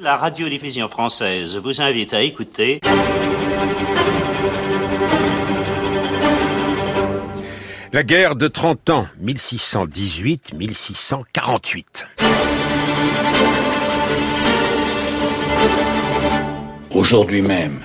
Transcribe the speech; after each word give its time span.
La 0.00 0.14
radiodiffusion 0.14 0.88
française 0.88 1.56
vous 1.56 1.80
invite 1.80 2.14
à 2.14 2.22
écouter. 2.22 2.80
La 7.92 8.04
guerre 8.04 8.36
de 8.36 8.46
30 8.46 8.90
ans, 8.90 9.08
1618-1648. 9.20 12.06
Aujourd'hui 16.92 17.42
même, 17.42 17.80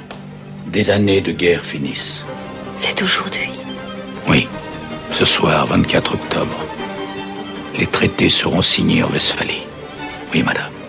des 0.68 0.92
années 0.92 1.22
de 1.22 1.32
guerre 1.32 1.66
finissent. 1.66 2.22
C'est 2.78 3.02
aujourd'hui. 3.02 3.50
Oui, 4.30 4.48
ce 5.14 5.26
soir, 5.26 5.66
24 5.66 6.14
octobre. 6.14 6.64
Les 7.76 7.88
traités 7.88 8.30
seront 8.30 8.62
signés 8.62 9.02
en 9.02 9.10
Westphalie. 9.10 9.64
Oui, 10.32 10.44
madame. 10.44 10.83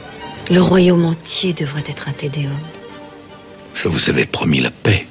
Le 0.51 0.61
royaume 0.61 1.07
entier 1.07 1.55
devrait 1.55 1.85
être 1.89 2.09
un 2.09 2.13
tédéum. 2.13 2.59
Je 3.75 3.89
vous 3.89 4.11
avais 4.11 4.27
promis 4.27 4.61
la 4.61 4.71
paix. 4.71 5.07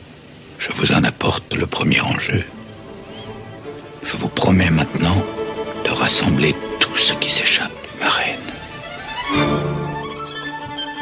Je 0.60 0.72
vous 0.74 0.92
en 0.92 1.04
apporte 1.04 1.54
le 1.54 1.66
premier 1.66 2.00
enjeu. 2.02 2.44
Je 4.04 4.16
vous 4.18 4.30
promets 4.30 4.70
maintenant 4.70 5.24
de 5.86 5.90
rassembler 5.90 6.56
tout 6.80 6.96
ce 6.96 7.14
qui 7.14 7.32
s'échappe, 7.32 7.72
ma 8.00 8.10
reine. 8.10 8.40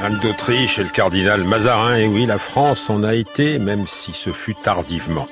Anne 0.02 0.18
d'Autriche 0.20 0.80
et 0.80 0.84
le 0.84 0.90
cardinal 0.90 1.44
Mazarin, 1.44 1.98
et 1.98 2.08
oui, 2.08 2.26
la 2.26 2.38
France 2.38 2.90
en 2.90 3.04
a 3.04 3.14
été, 3.14 3.60
même 3.60 3.86
si 3.86 4.14
ce 4.14 4.32
fut 4.32 4.56
tardivement. 4.56 5.28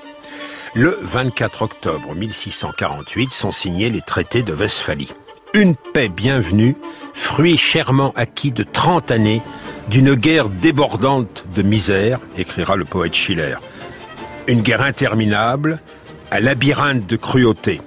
Le 0.75 0.99
24 1.01 1.61
octobre 1.63 2.13
1648 2.13 3.31
sont 3.31 3.51
signés 3.51 3.89
les 3.89 4.01
traités 4.01 4.43
de 4.43 4.53
Westphalie. 4.53 5.09
Une 5.55 5.75
paix 5.75 6.09
bienvenue, 6.09 6.75
fruit 7.13 7.57
chèrement 7.57 8.13
acquis 8.15 8.51
de 8.51 8.61
30 8.61 9.09
années 9.09 9.41
d'une 9.89 10.13
guerre 10.13 10.47
débordante 10.47 11.43
de 11.55 11.63
misère, 11.63 12.19
écrira 12.37 12.75
le 12.75 12.85
poète 12.85 13.15
Schiller. 13.15 13.55
Une 14.47 14.61
guerre 14.61 14.83
interminable, 14.83 15.79
un 16.31 16.39
labyrinthe 16.39 17.07
de 17.07 17.15
cruauté. 17.15 17.81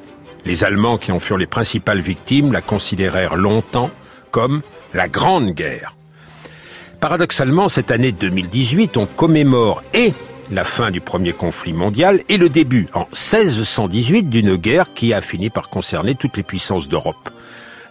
Les 0.44 0.64
Allemands, 0.64 0.98
qui 0.98 1.12
en 1.12 1.20
furent 1.20 1.38
les 1.38 1.46
principales 1.46 2.00
victimes, 2.00 2.50
la 2.50 2.62
considérèrent 2.62 3.36
longtemps 3.36 3.92
comme 4.32 4.62
la 4.92 5.06
Grande 5.06 5.52
Guerre. 5.52 5.94
Paradoxalement, 6.98 7.68
cette 7.68 7.92
année 7.92 8.10
2018, 8.10 8.96
on 8.96 9.06
commémore 9.06 9.84
et 9.94 10.14
la 10.50 10.64
fin 10.64 10.90
du 10.90 11.00
premier 11.00 11.32
conflit 11.32 11.74
mondial 11.74 12.22
et 12.28 12.38
le 12.38 12.48
début, 12.48 12.88
en 12.92 13.06
1618, 13.12 14.24
d'une 14.24 14.56
guerre 14.56 14.92
qui 14.94 15.14
a 15.14 15.20
fini 15.20 15.48
par 15.48 15.68
concerner 15.68 16.16
toutes 16.16 16.36
les 16.36 16.42
puissances 16.42 16.88
d'Europe. 16.88 17.30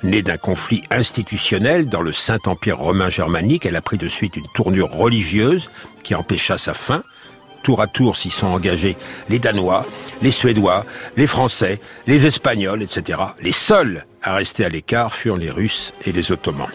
Née 0.04 0.24
d'un 0.24 0.38
conflit 0.38 0.82
institutionnel 0.90 1.88
dans 1.88 2.02
le 2.02 2.12
Saint-Empire 2.12 2.78
romain 2.78 3.10
germanique, 3.10 3.68
elle 3.68 3.76
a 3.76 3.82
pris 3.82 4.00
de 4.00 4.08
suite 4.08 4.36
une 4.36 4.48
tournure 4.56 4.90
religieuse 4.90 5.70
qui 6.04 6.16
empêcha 6.16 6.58
sa 6.58 6.74
fin. 6.74 7.04
Tour 7.62 7.82
à 7.82 7.88
tour 7.88 8.18
s'y 8.18 8.32
sont 8.32 8.48
engagés 8.48 8.98
les 9.30 9.38
Danois, 9.38 9.86
les 10.24 10.32
Suédois, 10.32 10.86
les 11.18 11.28
Français, 11.28 11.80
les 12.08 12.26
Espagnols, 12.26 12.82
etc. 12.82 13.20
Les 13.40 13.52
seuls 13.52 14.06
à 14.24 14.34
rester 14.34 14.66
à 14.66 14.70
l'écart 14.70 15.14
furent 15.14 15.38
les 15.38 15.52
Russes 15.52 15.94
et 16.04 16.12
les 16.12 16.32
Ottomans. 16.32 16.72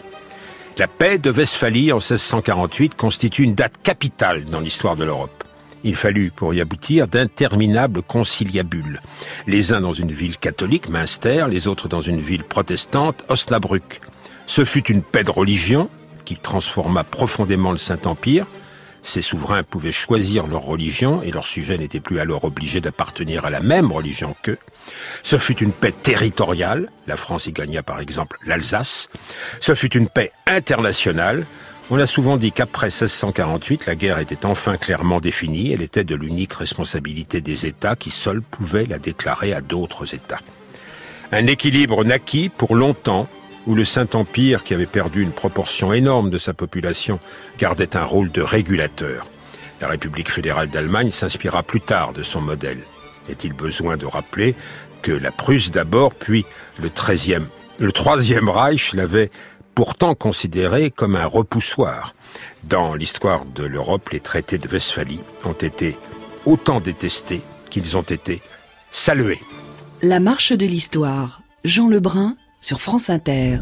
La 0.77 0.87
paix 0.87 1.17
de 1.17 1.29
Westphalie 1.29 1.91
en 1.91 1.97
1648 1.97 2.95
constitue 2.95 3.43
une 3.43 3.55
date 3.55 3.73
capitale 3.83 4.45
dans 4.45 4.61
l'histoire 4.61 4.95
de 4.95 5.03
l'Europe. 5.03 5.43
Il 5.83 5.95
fallut, 5.95 6.31
pour 6.31 6.53
y 6.53 6.61
aboutir, 6.61 7.07
d'interminables 7.07 8.01
conciliabules. 8.01 9.01
Les 9.45 9.73
uns 9.73 9.81
dans 9.81 9.93
une 9.93 10.11
ville 10.11 10.37
catholique, 10.37 10.89
Münster, 10.89 11.45
les 11.49 11.67
autres 11.67 11.87
dans 11.87 12.01
une 12.01 12.19
ville 12.19 12.43
protestante, 12.43 13.23
Osnabrück. 13.29 14.01
Ce 14.47 14.65
fut 14.65 14.89
une 14.91 15.03
paix 15.03 15.23
de 15.23 15.31
religion 15.31 15.89
qui 16.25 16.35
transforma 16.35 17.03
profondément 17.03 17.71
le 17.71 17.77
Saint-Empire. 17.77 18.47
Ces 19.03 19.21
souverains 19.21 19.63
pouvaient 19.63 19.93
choisir 19.93 20.47
leur 20.47 20.63
religion 20.63 21.21
et 21.21 21.31
leurs 21.31 21.45
sujets 21.45 21.77
n'étaient 21.77 22.01
plus 22.01 22.19
alors 22.19 22.43
obligés 22.43 22.81
d'appartenir 22.81 23.45
à 23.45 23.49
la 23.49 23.61
même 23.61 23.91
religion 23.91 24.35
qu'eux. 24.41 24.57
Ce 25.23 25.37
fut 25.37 25.57
une 25.59 25.71
paix 25.71 25.93
territoriale. 25.93 26.91
La 27.05 27.15
France 27.15 27.45
y 27.47 27.53
gagna 27.53 27.83
par 27.83 28.01
exemple 28.01 28.37
l'Alsace. 28.45 29.07
Ce 29.61 29.75
fut 29.75 29.95
une 29.95 30.09
paix 30.09 30.31
internationale. 30.45 31.45
On 31.89 31.99
a 31.99 32.05
souvent 32.05 32.35
dit 32.35 32.51
qu'après 32.51 32.87
1648, 32.87 33.85
la 33.85 33.95
guerre 33.95 34.19
était 34.19 34.45
enfin 34.45 34.75
clairement 34.75 35.21
définie. 35.21 35.71
Elle 35.71 35.81
était 35.81 36.03
de 36.03 36.15
l'unique 36.15 36.51
responsabilité 36.51 37.39
des 37.39 37.65
États 37.65 37.95
qui 37.95 38.11
seuls 38.11 38.41
pouvaient 38.41 38.85
la 38.85 38.99
déclarer 38.99 39.53
à 39.53 39.61
d'autres 39.61 40.13
États. 40.13 40.41
Un 41.31 41.47
équilibre 41.47 42.03
naquit 42.03 42.49
pour 42.49 42.75
longtemps 42.75 43.29
où 43.65 43.73
le 43.73 43.85
Saint-Empire, 43.85 44.65
qui 44.65 44.73
avait 44.73 44.85
perdu 44.85 45.21
une 45.21 45.31
proportion 45.31 45.93
énorme 45.93 46.29
de 46.29 46.37
sa 46.37 46.53
population, 46.53 47.21
gardait 47.57 47.95
un 47.95 48.03
rôle 48.03 48.33
de 48.33 48.41
régulateur. 48.41 49.29
La 49.79 49.87
République 49.87 50.31
fédérale 50.31 50.69
d'Allemagne 50.69 51.11
s'inspira 51.11 51.63
plus 51.63 51.81
tard 51.81 52.11
de 52.11 52.23
son 52.23 52.41
modèle. 52.41 52.79
Est-il 53.29 53.53
besoin 53.53 53.95
de 53.95 54.05
rappeler 54.05 54.55
que 55.01 55.13
la 55.13 55.31
Prusse 55.31 55.71
d'abord, 55.71 56.13
puis 56.13 56.45
le 56.81 56.89
13e, 56.89 57.43
le 57.79 57.91
Troisième 57.91 58.49
Reich 58.49 58.93
l'avait 58.93 59.29
pourtant 59.77 60.15
considéré 60.15 60.89
comme 60.89 61.15
un 61.15 61.27
repoussoir. 61.27 62.15
Dans 62.63 62.95
l'histoire 62.95 63.45
de 63.45 63.63
l'Europe, 63.63 64.09
les 64.09 64.19
traités 64.19 64.57
de 64.57 64.67
Westphalie 64.67 65.19
ont 65.45 65.53
été 65.53 65.99
autant 66.47 66.79
détestés 66.79 67.43
qu'ils 67.69 67.95
ont 67.95 68.01
été 68.01 68.41
salués. 68.89 69.39
La 70.01 70.19
marche 70.19 70.51
de 70.51 70.65
l'histoire. 70.65 71.43
Jean 71.63 71.89
Lebrun 71.89 72.37
sur 72.59 72.81
France 72.81 73.11
Inter. 73.11 73.59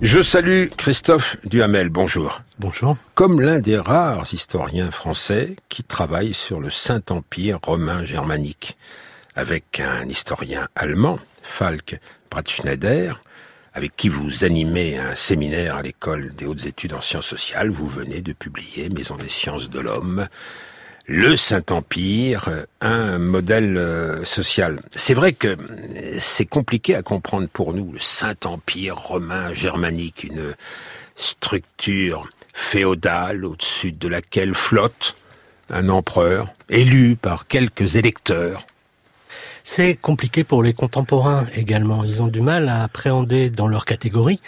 Je 0.00 0.22
salue 0.22 0.68
Christophe 0.74 1.36
Duhamel, 1.44 1.90
bonjour. 1.90 2.40
Bonjour. 2.58 2.96
Comme 3.14 3.42
l'un 3.42 3.58
des 3.58 3.76
rares 3.76 4.32
historiens 4.32 4.90
français 4.90 5.54
qui 5.68 5.84
travaille 5.84 6.32
sur 6.32 6.60
le 6.60 6.70
Saint-Empire 6.70 7.58
romain 7.62 8.06
germanique, 8.06 8.78
avec 9.36 9.80
un 9.80 10.08
historien 10.08 10.66
allemand, 10.74 11.18
Falk 11.42 12.00
Bratschneider, 12.30 13.12
avec 13.74 13.96
qui 13.96 14.08
vous 14.08 14.44
animez 14.44 14.98
un 14.98 15.14
séminaire 15.16 15.76
à 15.76 15.82
l'école 15.82 16.32
des 16.36 16.46
hautes 16.46 16.66
études 16.66 16.94
en 16.94 17.00
sciences 17.00 17.26
sociales. 17.26 17.70
Vous 17.70 17.88
venez 17.88 18.22
de 18.22 18.32
publier 18.32 18.88
Maison 18.88 19.16
des 19.16 19.28
sciences 19.28 19.68
de 19.68 19.80
l'homme, 19.80 20.28
le 21.06 21.36
Saint-Empire, 21.36 22.66
un 22.80 23.18
modèle 23.18 23.76
euh, 23.76 24.24
social. 24.24 24.80
C'est 24.94 25.12
vrai 25.12 25.32
que 25.32 25.56
c'est 26.18 26.46
compliqué 26.46 26.94
à 26.94 27.02
comprendre 27.02 27.48
pour 27.48 27.74
nous, 27.74 27.92
le 27.92 28.00
Saint-Empire 28.00 28.96
romain 28.96 29.52
germanique, 29.52 30.22
une 30.24 30.54
structure 31.16 32.28
féodale 32.52 33.44
au-dessus 33.44 33.92
de 33.92 34.08
laquelle 34.08 34.54
flotte 34.54 35.16
un 35.68 35.88
empereur 35.88 36.52
élu 36.68 37.16
par 37.16 37.48
quelques 37.48 37.96
électeurs 37.96 38.64
c'est 39.64 39.96
compliqué 39.96 40.44
pour 40.44 40.62
les 40.62 40.74
contemporains 40.74 41.46
également. 41.56 42.04
Ils 42.04 42.22
ont 42.22 42.28
du 42.28 42.40
mal 42.40 42.68
à 42.68 42.84
appréhender 42.84 43.50
dans 43.50 43.66
leur 43.66 43.84
catégorie, 43.84 44.40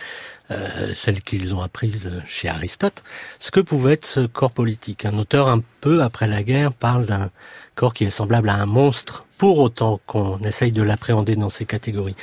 euh, 0.53 0.95
celle 0.95 1.23
qu'ils 1.23 1.57
ont 1.57 1.63
apprise 1.63 2.13
chez 2.27 2.49
Aristote, 2.49 3.03
ce 3.41 3.51
que 3.51 3.59
pouvait 3.59 3.95
être 3.95 4.07
ce 4.07 4.21
corps 4.21 4.53
politique. 4.53 5.05
Un 5.05 5.19
auteur 5.19 5.49
un 5.49 5.61
peu 5.81 6.05
après 6.05 6.29
la 6.29 6.45
guerre 6.45 6.73
parle 6.73 7.07
d'un 7.07 7.31
corps 7.75 7.95
qui 7.95 8.05
est 8.05 8.11
semblable 8.11 8.49
à 8.49 8.55
un 8.55 8.67
monstre, 8.67 9.27
pour 9.39 9.59
autant 9.59 10.01
qu'on 10.07 10.39
essaye 10.41 10.73
de 10.73 10.83
l'appréhender 10.83 11.37
dans 11.37 11.49
ces 11.49 11.67
catégories. 11.67 12.17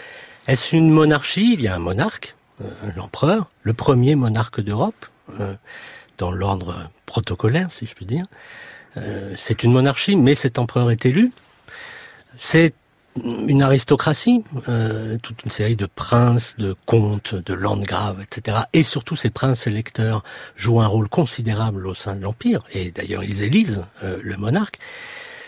Est-ce 0.47 0.75
une 0.75 0.89
monarchie? 0.89 1.53
Il 1.53 1.61
y 1.61 1.67
a 1.67 1.75
un 1.75 1.79
monarque, 1.79 2.35
euh, 2.61 2.69
l'empereur, 2.95 3.49
le 3.61 3.73
premier 3.73 4.15
monarque 4.15 4.61
d'Europe, 4.61 5.05
euh, 5.39 5.55
dans 6.17 6.31
l'ordre 6.31 6.89
protocolaire, 7.05 7.71
si 7.71 7.85
je 7.85 7.95
puis 7.95 8.05
dire. 8.05 8.25
Euh, 8.97 9.33
c'est 9.35 9.63
une 9.63 9.71
monarchie, 9.71 10.15
mais 10.15 10.35
cet 10.35 10.59
empereur 10.59 10.91
est 10.91 11.05
élu. 11.05 11.31
C'est 12.35 12.73
une 13.21 13.61
aristocratie, 13.61 14.43
euh, 14.67 15.17
toute 15.21 15.43
une 15.43 15.51
série 15.51 15.75
de 15.75 15.85
princes, 15.85 16.55
de 16.57 16.75
comtes, 16.85 17.35
de 17.35 17.53
landgraves, 17.53 18.21
etc. 18.21 18.59
Et 18.73 18.83
surtout, 18.83 19.15
ces 19.15 19.29
princes 19.29 19.67
électeurs 19.67 20.23
jouent 20.55 20.81
un 20.81 20.87
rôle 20.87 21.09
considérable 21.09 21.85
au 21.87 21.93
sein 21.93 22.15
de 22.15 22.21
l'Empire, 22.21 22.63
et 22.71 22.91
d'ailleurs 22.91 23.23
ils 23.23 23.43
élisent 23.43 23.85
euh, 24.03 24.19
le 24.21 24.37
monarque. 24.37 24.79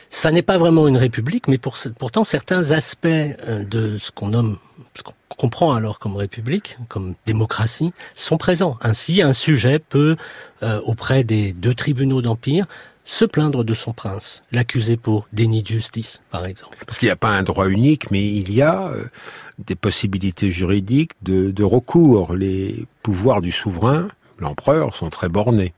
Ça 0.09 0.31
n'est 0.31 0.43
pas 0.43 0.57
vraiment 0.57 0.87
une 0.87 0.97
république, 0.97 1.47
mais 1.47 1.57
pour, 1.57 1.75
pourtant 1.97 2.23
certains 2.23 2.71
aspects 2.71 3.07
euh, 3.07 3.65
de 3.65 3.97
ce 3.97 4.11
qu'on 4.11 4.29
nomme, 4.29 4.57
ce 4.95 5.01
qu'on 5.01 5.13
comprend 5.35 5.73
alors 5.73 5.99
comme 5.99 6.15
république, 6.15 6.77
comme 6.87 7.15
démocratie, 7.25 7.91
sont 8.13 8.37
présents. 8.37 8.77
Ainsi, 8.81 9.21
un 9.21 9.33
sujet 9.33 9.79
peut, 9.79 10.15
auprès 10.85 11.23
des 11.23 11.53
deux 11.53 11.75
tribunaux 11.75 12.23
d'Empire, 12.23 12.65
se 13.05 13.23
plaindre 13.23 13.63
de 13.63 13.73
son 13.73 13.93
prince, 13.93 14.43
l'accuser 14.51 14.97
pour 14.97 15.27
déni 15.31 15.61
de 15.61 15.67
justice, 15.67 16.21
par 16.31 16.45
exemple. 16.45 16.77
Parce 16.85 16.97
qu'il 16.97 17.07
n'y 17.07 17.11
a 17.11 17.15
pas 17.15 17.29
un 17.29 17.43
droit 17.43 17.67
unique, 17.67 18.11
mais 18.11 18.25
il 18.25 18.51
y 18.51 18.61
a 18.61 18.87
euh, 18.87 19.05
des 19.59 19.75
possibilités 19.75 20.51
juridiques 20.51 21.11
de, 21.21 21.51
de 21.51 21.63
recours. 21.63 22.35
Les 22.35 22.85
pouvoirs 23.03 23.41
du 23.41 23.51
souverain 23.51 24.09
l'empereur 24.39 24.95
sont 24.95 25.09
très 25.09 25.29
bornés. 25.29 25.73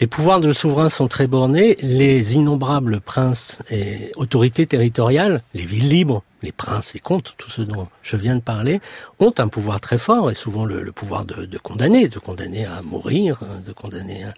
Les 0.00 0.06
pouvoirs 0.06 0.40
de 0.40 0.52
souverain 0.52 0.88
sont 0.88 1.08
très 1.08 1.26
bornés. 1.26 1.76
Les 1.80 2.34
innombrables 2.34 3.00
princes 3.00 3.62
et 3.70 4.12
autorités 4.16 4.66
territoriales, 4.66 5.42
les 5.54 5.64
villes 5.64 5.88
libres, 5.88 6.22
les 6.42 6.52
princes, 6.52 6.94
les 6.94 7.00
comtes, 7.00 7.34
tout 7.38 7.50
ce 7.50 7.62
dont 7.62 7.88
je 8.02 8.16
viens 8.16 8.36
de 8.36 8.40
parler, 8.40 8.80
ont 9.18 9.32
un 9.38 9.48
pouvoir 9.48 9.80
très 9.80 9.98
fort 9.98 10.30
et 10.30 10.34
souvent 10.34 10.64
le, 10.64 10.90
pouvoir 10.92 11.24
de, 11.24 11.58
condamner, 11.58 12.08
de 12.08 12.18
condamner 12.18 12.66
à 12.66 12.82
mourir, 12.82 13.40
de 13.64 13.72
condamner 13.72 14.24
à, 14.24 14.34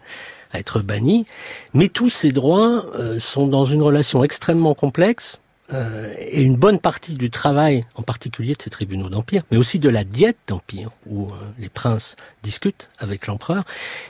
être 0.58 0.80
banni. 0.80 1.26
Mais 1.72 1.88
tous 1.88 2.10
ces 2.10 2.32
droits 2.32 2.86
euh, 2.94 3.18
sont 3.18 3.46
dans 3.46 3.64
une 3.64 3.82
relation 3.82 4.24
extrêmement 4.24 4.74
complexe 4.74 5.40
euh, 5.72 6.12
et 6.18 6.42
une 6.42 6.56
bonne 6.56 6.78
partie 6.78 7.14
du 7.14 7.30
travail, 7.30 7.86
en 7.94 8.02
particulier 8.02 8.54
de 8.54 8.62
ces 8.62 8.70
tribunaux 8.70 9.08
d'empire, 9.08 9.42
mais 9.50 9.56
aussi 9.56 9.78
de 9.78 9.88
la 9.88 10.04
diète 10.04 10.36
d'empire, 10.46 10.90
où 11.06 11.28
euh, 11.28 11.34
les 11.58 11.70
princes 11.70 12.16
discutent 12.42 12.90
avec 12.98 13.26
l'empereur, 13.26 13.64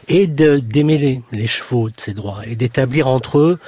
et 0.09 0.27
de 0.27 0.59
démêler 0.59 1.23
les 1.31 1.47
chevaux 1.47 1.91
de 1.91 1.95
ces 1.97 2.13
droits 2.13 2.41
et 2.45 2.57
d'établir 2.57 3.07
entre 3.07 3.39
eux, 3.39 3.59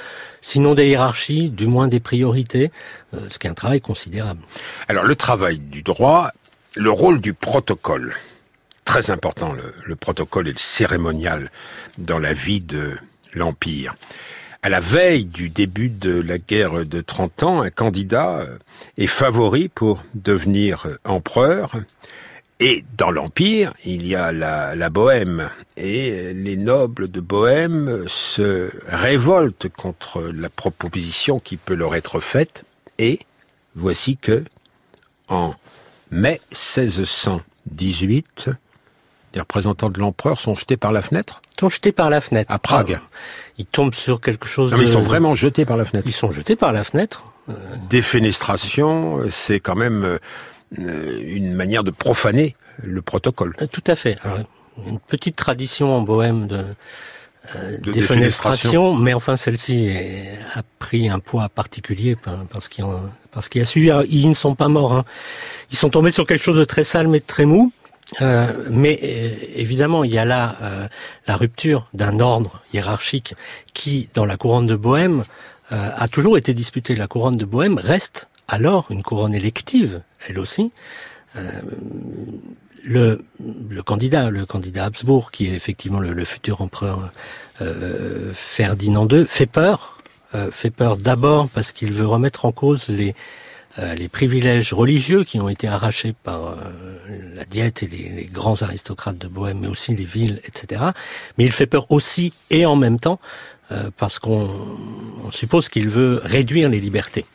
sinon 0.41 0.73
des 0.73 0.87
hiérarchies, 0.87 1.49
du 1.49 1.67
moins 1.67 1.87
des 1.87 2.01
priorités, 2.01 2.71
ce 3.29 3.39
qui 3.39 3.47
est 3.47 3.49
un 3.49 3.55
travail 3.55 3.81
considérable. 3.81 4.41
Alors 4.87 5.03
le 5.03 5.15
travail 5.15 5.57
du 5.57 5.81
droit, 5.81 6.31
le 6.75 6.91
rôle 6.91 7.21
du 7.21 7.33
protocole, 7.33 8.15
très 8.87 9.11
important, 9.11 9.53
le, 9.53 9.75
le 9.85 9.95
protocole 9.95 10.47
et 10.47 10.53
le 10.53 10.57
cérémonial 10.57 11.51
dans 11.99 12.17
la 12.17 12.33
vie 12.33 12.61
de 12.61 12.97
l'empire 13.33 13.95
à 14.67 14.69
la 14.69 14.79
veille 14.79 15.25
du 15.25 15.49
début 15.49 15.89
de 15.89 16.19
la 16.19 16.37
guerre 16.37 16.85
de 16.85 17.01
30 17.01 17.43
ans, 17.43 17.61
un 17.61 17.69
candidat 17.69 18.39
euh, 18.39 18.57
est 18.97 19.07
favori 19.07 19.69
pour 19.69 20.03
devenir 20.13 20.87
euh, 20.87 20.97
empereur. 21.05 21.71
Et 22.59 22.83
dans 22.97 23.11
l'Empire, 23.11 23.73
il 23.85 24.05
y 24.07 24.15
a 24.15 24.31
la, 24.33 24.89
Bohème. 24.89 25.51
Et 25.77 26.33
les 26.33 26.57
nobles 26.57 27.09
de 27.09 27.21
Bohème 27.21 28.05
se 28.07 28.71
révoltent 28.87 29.69
contre 29.69 30.21
la 30.33 30.49
proposition 30.49 31.39
qui 31.39 31.55
peut 31.55 31.75
leur 31.75 31.95
être 31.95 32.19
faite. 32.19 32.63
Et 32.97 33.19
voici 33.75 34.17
que, 34.17 34.43
en 35.29 35.53
mai 36.09 36.41
1618, 36.51 38.49
les 39.33 39.39
représentants 39.41 39.89
de 39.89 39.99
l'empereur 39.99 40.39
sont 40.39 40.55
jetés 40.55 40.77
par 40.77 40.91
la 40.91 41.01
fenêtre 41.01 41.41
Sont 41.59 41.69
jetés 41.69 41.91
par 41.91 42.09
la 42.09 42.21
fenêtre. 42.21 42.53
À 42.53 42.59
Prague. 42.59 42.99
Ah, 43.01 43.07
ils 43.57 43.65
tombent 43.65 43.95
sur 43.95 44.21
quelque 44.21 44.47
chose 44.47 44.71
non, 44.71 44.77
mais 44.77 44.83
ils 44.83 44.89
sont 44.89 45.01
vraiment 45.01 45.33
jetés 45.33 45.65
par 45.65 45.77
la 45.77 45.85
fenêtre. 45.85 46.07
Ils 46.07 46.13
sont 46.13 46.31
jetés 46.31 46.55
par 46.55 46.71
la 46.71 46.83
fenêtre. 46.83 47.23
Euh, 47.49 47.53
Défenestration, 47.89 49.21
c'est 49.29 49.59
quand 49.59 49.75
même 49.75 50.03
euh, 50.03 51.21
une 51.25 51.53
manière 51.53 51.83
de 51.83 51.91
profaner 51.91 52.55
le 52.83 53.01
protocole. 53.01 53.55
Euh, 53.61 53.67
tout 53.67 53.83
à 53.87 53.95
fait. 53.95 54.17
une 54.85 54.99
petite 54.99 55.35
tradition 55.35 55.95
en 55.97 56.01
Bohème 56.01 56.47
de, 56.47 56.65
défenestration, 57.81 58.93
mais 58.93 59.13
enfin 59.13 59.37
celle-ci 59.37 59.89
a 60.53 60.63
pris 60.79 61.09
un 61.09 61.19
poids 61.19 61.47
particulier 61.47 62.17
parce 62.51 62.67
qu'il 62.67 62.83
parce 63.31 63.47
qu'il 63.47 63.61
a 63.61 63.65
suivi. 63.65 63.89
Ils 64.09 64.27
ne 64.29 64.33
sont 64.33 64.53
pas 64.53 64.67
morts. 64.67 64.93
Hein. 64.93 65.05
Ils 65.71 65.77
sont 65.77 65.89
tombés 65.89 66.11
sur 66.11 66.27
quelque 66.27 66.43
chose 66.43 66.57
de 66.57 66.65
très 66.65 66.83
sale 66.83 67.07
mais 67.07 67.19
de 67.19 67.25
très 67.25 67.45
mou. 67.45 67.71
Euh, 68.21 68.67
mais 68.69 68.99
euh, 69.03 69.29
évidemment, 69.55 70.03
il 70.03 70.13
y 70.13 70.17
a 70.17 70.25
là 70.25 70.55
euh, 70.61 70.87
la 71.27 71.35
rupture 71.35 71.87
d'un 71.93 72.19
ordre 72.19 72.61
hiérarchique 72.73 73.35
qui, 73.73 74.09
dans 74.13 74.25
la 74.25 74.37
couronne 74.37 74.67
de 74.67 74.75
Bohème, 74.75 75.23
a 75.69 76.07
toujours 76.07 76.37
été 76.37 76.53
disputée. 76.53 76.95
La 76.95 77.07
couronne 77.07 77.35
de 77.35 77.43
Bohème 77.43 77.77
reste 77.77 78.29
alors 78.47 78.85
une 78.89 79.03
couronne 79.03 79.33
élective, 79.33 80.01
elle 80.25 80.39
aussi. 80.39 80.71
Le, 82.85 83.21
le, 83.67 83.83
candidat, 83.83 84.29
le 84.29 84.45
candidat 84.45 84.85
Habsbourg, 84.85 85.29
qui 85.29 85.47
est 85.47 85.53
effectivement 85.53 85.99
le, 85.99 86.13
le 86.13 86.23
futur 86.23 86.61
empereur 86.61 87.11
Ferdinand 88.33 89.09
II, 89.09 89.27
fait 89.27 89.45
peur. 89.45 90.01
fait 90.51 90.71
peur 90.71 90.95
d'abord 90.95 91.49
parce 91.49 91.73
qu'il 91.73 91.91
veut 91.91 92.07
remettre 92.07 92.45
en 92.45 92.53
cause 92.53 92.87
les 92.87 93.09
euh, 93.09 93.13
les 93.77 94.07
privilèges 94.07 94.73
religieux 94.73 95.23
qui 95.23 95.39
ont 95.39 95.49
été 95.49 95.67
arrachés 95.67 96.13
par 96.23 96.47
euh, 96.47 96.55
la 97.35 97.45
diète 97.45 97.83
et 97.83 97.87
les, 97.87 98.25
grands 98.31 98.61
aristocrates 98.61 99.17
de 99.17 99.27
Bohème, 99.27 99.59
mais 99.59 99.67
aussi 99.67 99.95
les 99.95 100.05
villes, 100.05 100.41
etc. 100.45 100.81
Mais 101.37 101.45
il 101.45 101.51
fait 101.51 101.67
peur 101.67 101.85
aussi 101.89 102.33
et 102.49 102.65
en 102.65 102.75
même 102.75 102.99
temps 102.99 103.19
euh, 103.71 103.89
parce 103.97 104.19
qu'on 104.19 105.29
suppose 105.31 105.69
qu'il 105.69 105.89
veut 105.89 106.21
réduire 106.23 106.69
les 106.69 106.79
libertés 106.79 107.25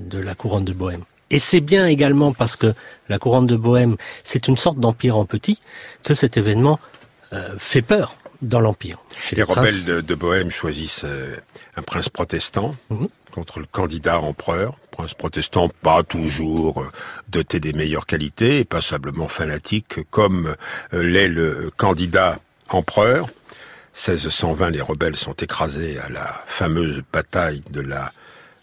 de 0.00 0.18
la 0.18 0.34
couronne 0.34 0.64
de 0.64 0.72
Bohème. 0.72 1.02
Et 1.30 1.38
c'est 1.38 1.60
bien 1.60 1.86
également 1.86 2.32
parce 2.32 2.56
que 2.56 2.74
la 3.10 3.18
couronne 3.18 3.46
de 3.46 3.56
Bohème, 3.56 3.96
c'est 4.22 4.48
une 4.48 4.56
sorte 4.56 4.78
d'empire 4.78 5.16
en 5.18 5.26
petit, 5.26 5.60
que 6.02 6.14
cet 6.14 6.38
événement 6.38 6.80
fait 7.58 7.82
peur 7.82 8.14
dans 8.42 8.60
l'empire. 8.60 8.98
Les, 9.32 9.42
rebelles 9.42 9.84
de, 9.84 10.14
Bohème 10.14 10.50
choisissent 10.50 11.06
un 11.76 11.82
prince 11.82 12.08
protestant. 12.08 12.76
Mhm 12.90 13.08
contre 13.32 13.58
le 13.58 13.66
candidat 13.66 14.20
empereur, 14.20 14.76
prince 14.92 15.14
protestant 15.14 15.68
pas 15.68 16.04
toujours 16.04 16.82
euh, 16.82 16.90
doté 17.28 17.58
des 17.58 17.72
meilleures 17.72 18.06
qualités 18.06 18.58
et 18.58 18.64
passablement 18.64 19.26
fanatique 19.26 19.98
comme 20.10 20.54
euh, 20.92 21.02
l'est 21.02 21.28
le 21.28 21.72
candidat 21.76 22.38
empereur. 22.68 23.26
1620, 23.94 24.70
les 24.70 24.80
rebelles 24.80 25.16
sont 25.16 25.34
écrasés 25.34 25.98
à 25.98 26.08
la 26.08 26.40
fameuse 26.46 27.02
bataille 27.12 27.62
de 27.70 27.80
la 27.80 28.12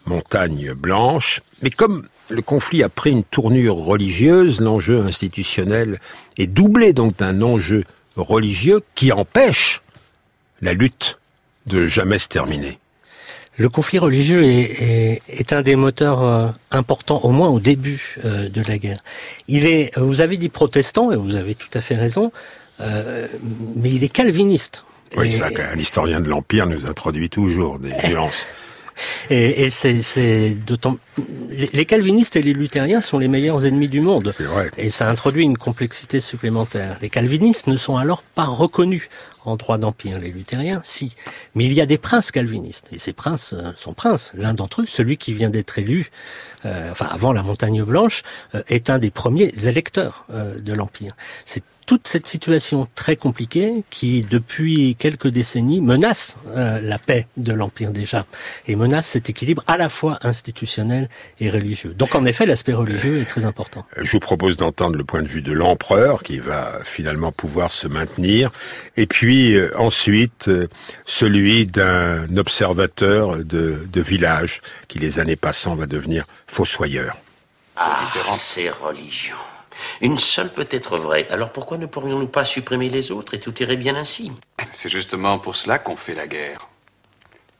montagne 0.06 0.74
blanche. 0.74 1.42
Mais 1.62 1.70
comme 1.70 2.08
le 2.30 2.42
conflit 2.42 2.84
a 2.84 2.90
pris 2.90 3.12
une 3.12 3.24
tournure 3.24 3.76
religieuse, 3.76 4.60
l'enjeu 4.60 5.02
institutionnel 5.02 6.00
est 6.38 6.48
doublé 6.48 6.94
donc 6.94 7.18
d'un 7.18 7.42
enjeu 7.42 7.84
religieux 8.21 8.81
qui 8.95 9.12
empêche 9.12 9.81
la 10.62 10.74
lutte 10.74 11.18
de 11.66 11.86
jamais 11.86 12.18
se 12.18 12.27
terminer. 12.27 12.80
Le 13.57 13.68
conflit 13.68 14.00
religieux 14.00 14.45
est, 14.45 15.21
est, 15.27 15.51
un 15.51 15.62
des 15.62 15.75
moteurs 15.75 16.24
euh, 16.24 16.48
importants, 16.71 17.19
au 17.24 17.31
moins 17.31 17.50
au 17.50 17.60
début 17.60 18.16
euh, 18.24 18.48
de 18.48 18.62
la 18.66 18.77
guerre. 18.77 19.00
Il 19.50 19.66
est, 19.66 19.92
vous 19.98 20.21
avez 20.21 20.38
dit 20.38 20.48
protestant, 20.48 21.12
et 21.12 21.18
vous 21.18 21.36
avez 21.36 21.56
tout 21.56 21.68
à 21.74 21.81
fait 21.81 21.95
raison, 21.95 22.31
euh, 22.80 23.27
mais 23.75 23.89
il 23.89 24.06
est 24.06 24.10
calviniste. 24.10 24.86
Oui, 25.18 25.31
ça, 25.33 25.50
un 25.74 25.77
historien 25.77 26.21
de 26.21 26.30
l'Empire 26.30 26.68
nous 26.68 26.86
introduit 26.86 27.30
toujours 27.30 27.80
des 27.80 27.94
nuances. 28.07 28.48
Et, 29.30 29.66
et 29.66 29.69
c'est 29.69 30.50
d'autant. 30.51 30.98
Les 31.74 31.86
calvinistes 31.86 32.36
et 32.36 32.42
les 32.42 32.54
luthériens 32.54 33.01
sont 33.01 33.19
les 33.19 33.28
meilleurs 33.28 33.66
ennemis 33.66 33.90
du 33.90 34.01
monde. 34.01 34.34
C'est 34.36 34.44
vrai. 34.44 34.72
Et 34.78 34.90
ça 34.90 35.10
introduit 35.10 35.44
une 35.44 35.57
complexité 35.57 36.19
supplémentaire. 36.19 36.98
Les 37.01 37.10
calvinistes 37.10 37.68
ne 37.68 37.78
sont 37.78 37.98
alors 37.98 38.22
pas 38.22 38.46
reconnus 38.46 39.10
en 39.46 39.56
droit 39.56 39.78
d'empire. 39.78 40.20
Les 40.20 40.32
luthériens, 40.32 40.82
si. 40.84 41.16
Mais 41.56 41.66
il 41.66 41.74
y 41.74 41.82
a 41.82 41.86
des 41.86 41.98
princes 41.98 42.32
calvinistes. 42.32 42.90
Et 42.92 42.98
ces 42.98 43.14
princes 43.14 43.54
euh, 43.54 43.72
sont 43.76 43.94
princes. 43.94 44.32
L'un 44.34 44.54
d'entre 44.54 44.82
eux, 44.82 44.86
celui 44.86 45.18
qui 45.18 45.34
vient 45.34 45.50
d'être 45.50 45.80
élu, 45.80 46.12
euh, 46.66 46.92
enfin 46.92 47.08
avant 47.12 47.34
la 47.34 47.44
Montagne 47.44 47.84
Blanche, 47.84 48.24
euh, 48.56 48.64
est 48.68 48.90
un 48.90 49.00
des 49.00 49.12
premiers 49.12 49.52
électeurs 49.68 50.26
de 50.30 50.74
l'empire. 50.74 51.14
C'est 51.46 51.64
toute 51.86 52.08
cette 52.08 52.28
situation 52.28 52.88
très 52.94 53.16
compliquée 53.16 53.84
qui, 53.90 54.22
depuis 54.22 54.96
quelques 54.96 55.28
décennies, 55.28 55.82
menace 55.82 56.38
la 56.56 57.00
paix 57.00 57.26
de 57.36 57.52
l'Empire 57.52 57.90
déjà 57.90 58.28
et 58.68 58.76
menace 58.76 59.08
cet 59.08 59.31
équilibre 59.31 59.64
à 59.66 59.76
la 59.76 59.90
fois 59.90 60.19
institutionnel 60.22 61.10
et 61.40 61.50
religieux. 61.50 61.96
Donc 61.96 62.14
en 62.14 62.26
effet, 62.26 62.46
l'aspect 62.46 62.74
religieux 62.74 63.22
est 63.22 63.26
très 63.26 63.46
important. 63.46 63.86
Je 63.98 64.12
vous 64.12 64.19
propose 64.19 64.56
d'entendre 64.58 64.98
le 64.98 65.04
point 65.04 65.24
de 65.24 65.28
vue 65.28 65.42
de 65.42 65.52
l'empereur 65.52 66.22
qui 66.22 66.38
va 66.38 66.80
finalement 66.84 67.31
pouvoir 67.31 67.72
se 67.72 67.88
maintenir 67.88 68.52
et 68.96 69.08
puis 69.08 69.29
euh, 69.38 69.71
ensuite 69.78 70.48
euh, 70.48 70.68
celui 71.06 71.66
d'un 71.66 72.38
observateur 72.38 73.38
de, 73.38 73.88
de 73.92 74.02
village 74.02 74.62
qui 74.88 75.00
les 75.00 75.19
années 75.19 75.36
passant 75.36 75.76
va 75.76 75.86
devenir 75.86 76.26
fossoyeur. 76.48 77.18
Ah, 77.76 78.12
ces 78.54 78.69
religions. 78.69 79.36
Une 80.02 80.18
seule 80.18 80.54
peut 80.54 80.68
être 80.71 80.98
vraie. 80.98 81.28
Alors 81.30 81.52
pourquoi 81.52 81.78
ne 81.78 81.86
pourrions-nous 81.86 82.28
pas 82.28 82.45
supprimer 82.45 82.90
les 82.90 83.12
autres 83.12 83.33
et 83.33 83.40
tout 83.40 83.54
irait 83.62 83.78
bien 83.78 83.95
ainsi? 83.95 84.31
C'est 84.74 84.90
justement 84.90 85.40
pour 85.40 85.56
cela 85.56 85.80
qu'on 85.80 85.95
fait 85.95 86.16
la 86.16 86.28
guerre. 86.28 86.68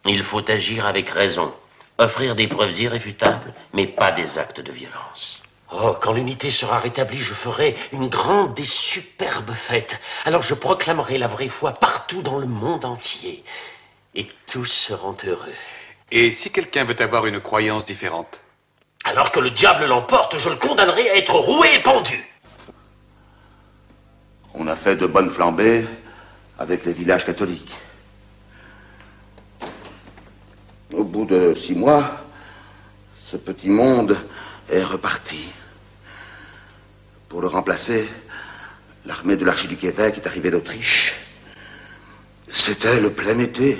Il 0.05 0.23
faut 0.23 0.49
agir 0.49 0.85
avec 0.85 1.09
raison. 1.09 1.53
Offrir 1.97 2.35
des 2.35 2.47
preuves 2.47 2.77
irréfutables, 2.79 3.53
mais 3.73 3.88
pas 3.88 4.11
des 4.11 4.38
actes 4.38 4.61
de 4.61 4.71
violence. 4.71 5.41
Oh, 5.71 5.95
quand 6.01 6.13
l'unité 6.13 6.49
sera 6.49 6.79
rétablie, 6.79 7.21
je 7.21 7.33
ferai 7.35 7.75
une 7.91 8.09
grande 8.09 8.57
et 8.57 8.65
superbe 8.65 9.53
fête. 9.67 9.99
Alors 10.25 10.41
je 10.41 10.55
proclamerai 10.55 11.17
la 11.17 11.27
vraie 11.27 11.49
foi 11.49 11.73
partout 11.73 12.23
dans 12.23 12.39
le 12.39 12.47
monde 12.47 12.85
entier. 12.85 13.43
Et 14.15 14.27
tous 14.51 14.65
seront 14.88 15.15
heureux. 15.23 15.53
Et 16.11 16.31
si 16.31 16.49
quelqu'un 16.51 16.85
veut 16.85 16.99
avoir 16.99 17.27
une 17.27 17.39
croyance 17.39 17.85
différente 17.85 18.39
alors 19.03 19.31
que 19.31 19.39
le 19.39 19.51
diable 19.51 19.85
l'emporte, 19.85 20.38
je 20.38 20.49
le 20.49 20.57
condamnerai 20.57 21.09
à 21.09 21.15
être 21.15 21.33
roué 21.33 21.75
et 21.75 21.79
pendu. 21.79 22.23
On 24.53 24.67
a 24.67 24.75
fait 24.77 24.95
de 24.95 25.07
bonnes 25.07 25.31
flambées 25.31 25.88
avec 26.57 26.85
les 26.85 26.93
villages 26.93 27.25
catholiques. 27.25 27.73
Au 30.93 31.03
bout 31.03 31.25
de 31.25 31.55
six 31.55 31.75
mois, 31.75 32.21
ce 33.27 33.38
petit 33.38 33.69
monde 33.69 34.19
est 34.69 34.83
reparti. 34.83 35.49
Pour 37.27 37.41
le 37.41 37.47
remplacer, 37.47 38.09
l'armée 39.05 39.38
de 39.38 39.45
l'archiduc 39.45 39.83
évêque 39.83 40.17
est 40.17 40.27
arrivée 40.27 40.51
d'Autriche. 40.51 41.15
C'était 42.51 42.99
le 42.99 43.11
plein 43.11 43.38
été. 43.39 43.77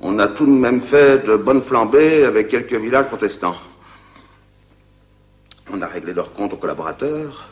On 0.00 0.18
a 0.18 0.28
tout 0.28 0.46
de 0.46 0.50
même 0.50 0.82
fait 0.82 1.24
de 1.24 1.36
bonnes 1.36 1.62
flambées 1.62 2.24
avec 2.24 2.48
quelques 2.48 2.74
villages 2.74 3.06
protestants. 3.06 3.56
On 5.70 5.80
a 5.80 5.86
réglé 5.86 6.12
leurs 6.12 6.32
comptes 6.32 6.52
aux 6.52 6.56
collaborateurs, 6.56 7.48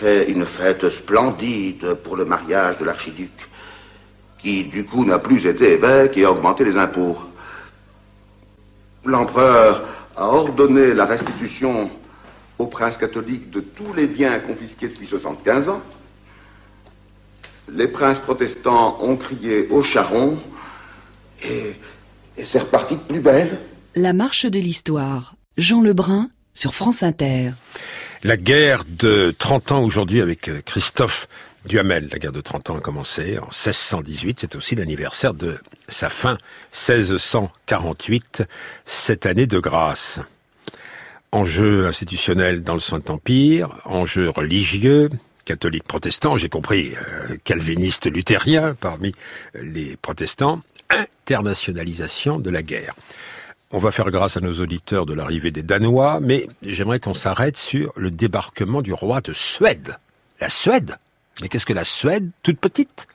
fait 0.00 0.30
une 0.30 0.46
fête 0.46 0.88
splendide 1.02 1.94
pour 2.02 2.16
le 2.16 2.24
mariage 2.24 2.78
de 2.78 2.84
l'archiduc, 2.84 3.32
qui 4.38 4.64
du 4.64 4.86
coup 4.86 5.04
n'a 5.04 5.18
plus 5.18 5.44
été 5.46 5.72
évêque 5.72 6.16
et 6.16 6.24
a 6.24 6.32
augmenté 6.32 6.64
les 6.64 6.76
impôts. 6.78 7.18
L'empereur 9.04 10.01
a 10.16 10.26
ordonné 10.26 10.94
la 10.94 11.06
restitution 11.06 11.90
au 12.58 12.66
prince 12.66 12.96
catholique 12.96 13.50
de 13.50 13.60
tous 13.60 13.92
les 13.94 14.06
biens 14.06 14.38
confisqués 14.40 14.88
depuis 14.88 15.06
75 15.06 15.68
ans. 15.68 15.82
Les 17.68 17.88
princes 17.88 18.18
protestants 18.20 18.98
ont 19.02 19.16
crié 19.16 19.68
au 19.68 19.82
charron 19.82 20.38
et, 21.42 21.74
et 22.36 22.44
c'est 22.44 22.60
reparti 22.60 22.96
de 22.96 23.02
plus 23.02 23.20
belle. 23.20 23.60
La 23.94 24.12
marche 24.12 24.46
de 24.46 24.58
l'histoire. 24.58 25.34
Jean 25.56 25.82
Lebrun 25.82 26.28
sur 26.54 26.74
France 26.74 27.02
Inter. 27.02 27.50
La 28.24 28.36
guerre 28.36 28.84
de 28.88 29.34
30 29.38 29.72
ans 29.72 29.82
aujourd'hui 29.82 30.20
avec 30.20 30.48
euh, 30.48 30.60
Christophe 30.64 31.28
Duhamel. 31.66 32.08
La 32.10 32.18
guerre 32.18 32.32
de 32.32 32.40
30 32.40 32.70
ans 32.70 32.76
a 32.76 32.80
commencé 32.80 33.38
en 33.38 33.46
1618. 33.46 34.40
C'est 34.40 34.56
aussi 34.56 34.74
l'anniversaire 34.74 35.34
de 35.34 35.58
sa 35.88 36.08
fin, 36.08 36.38
1648, 36.72 38.44
cette 38.84 39.26
année 39.26 39.46
de 39.46 39.58
grâce. 39.58 40.20
Enjeux 41.30 41.86
institutionnels 41.86 42.62
dans 42.62 42.74
le 42.74 42.80
Saint-Empire, 42.80 43.70
enjeux 43.84 44.28
religieux, 44.28 45.08
catholiques 45.44 45.84
protestants, 45.84 46.36
j'ai 46.36 46.48
compris, 46.48 46.92
euh, 46.94 47.36
calvinistes 47.44 48.06
luthériens 48.06 48.74
parmi 48.74 49.14
les 49.54 49.96
protestants, 49.96 50.60
internationalisation 50.90 52.38
de 52.38 52.50
la 52.50 52.62
guerre. 52.62 52.94
On 53.70 53.78
va 53.78 53.90
faire 53.90 54.10
grâce 54.10 54.36
à 54.36 54.40
nos 54.40 54.60
auditeurs 54.60 55.06
de 55.06 55.14
l'arrivée 55.14 55.50
des 55.50 55.62
Danois, 55.62 56.20
mais 56.20 56.46
j'aimerais 56.62 57.00
qu'on 57.00 57.14
s'arrête 57.14 57.56
sur 57.56 57.92
le 57.96 58.10
débarquement 58.10 58.82
du 58.82 58.92
roi 58.92 59.22
de 59.22 59.32
Suède. 59.32 59.96
La 60.40 60.50
Suède 60.50 60.96
Mais 61.40 61.48
qu'est-ce 61.48 61.66
que 61.66 61.72
la 61.72 61.84
Suède, 61.84 62.30
toute 62.42 62.58
petite, 62.58 63.06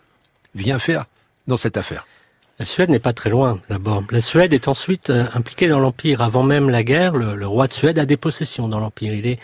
vient 0.56 0.80
faire 0.80 1.06
dans 1.48 1.58
cette 1.58 1.78
affaire? 1.78 2.06
La 2.60 2.66
Suède 2.66 2.90
n'est 2.90 3.00
pas 3.00 3.14
très 3.14 3.30
loin, 3.30 3.60
d'abord. 3.70 4.04
La 4.10 4.22
Suède 4.22 4.52
est 4.52 4.68
ensuite 4.68 5.12
euh, 5.12 5.28
impliquée 5.36 5.68
dans 5.68 5.80
l'Empire. 5.80 6.22
Avant 6.22 6.42
même 6.42 6.72
la 6.72 6.84
guerre, 6.84 7.14
le, 7.14 7.46
roi 7.46 7.68
de 7.68 7.74
Suède 7.74 8.00
a 8.00 8.06
des 8.08 8.18
possessions 8.18 8.68
dans 8.68 8.80
l'Empire. 8.80 9.14
Il 9.14 9.28
est 9.28 9.40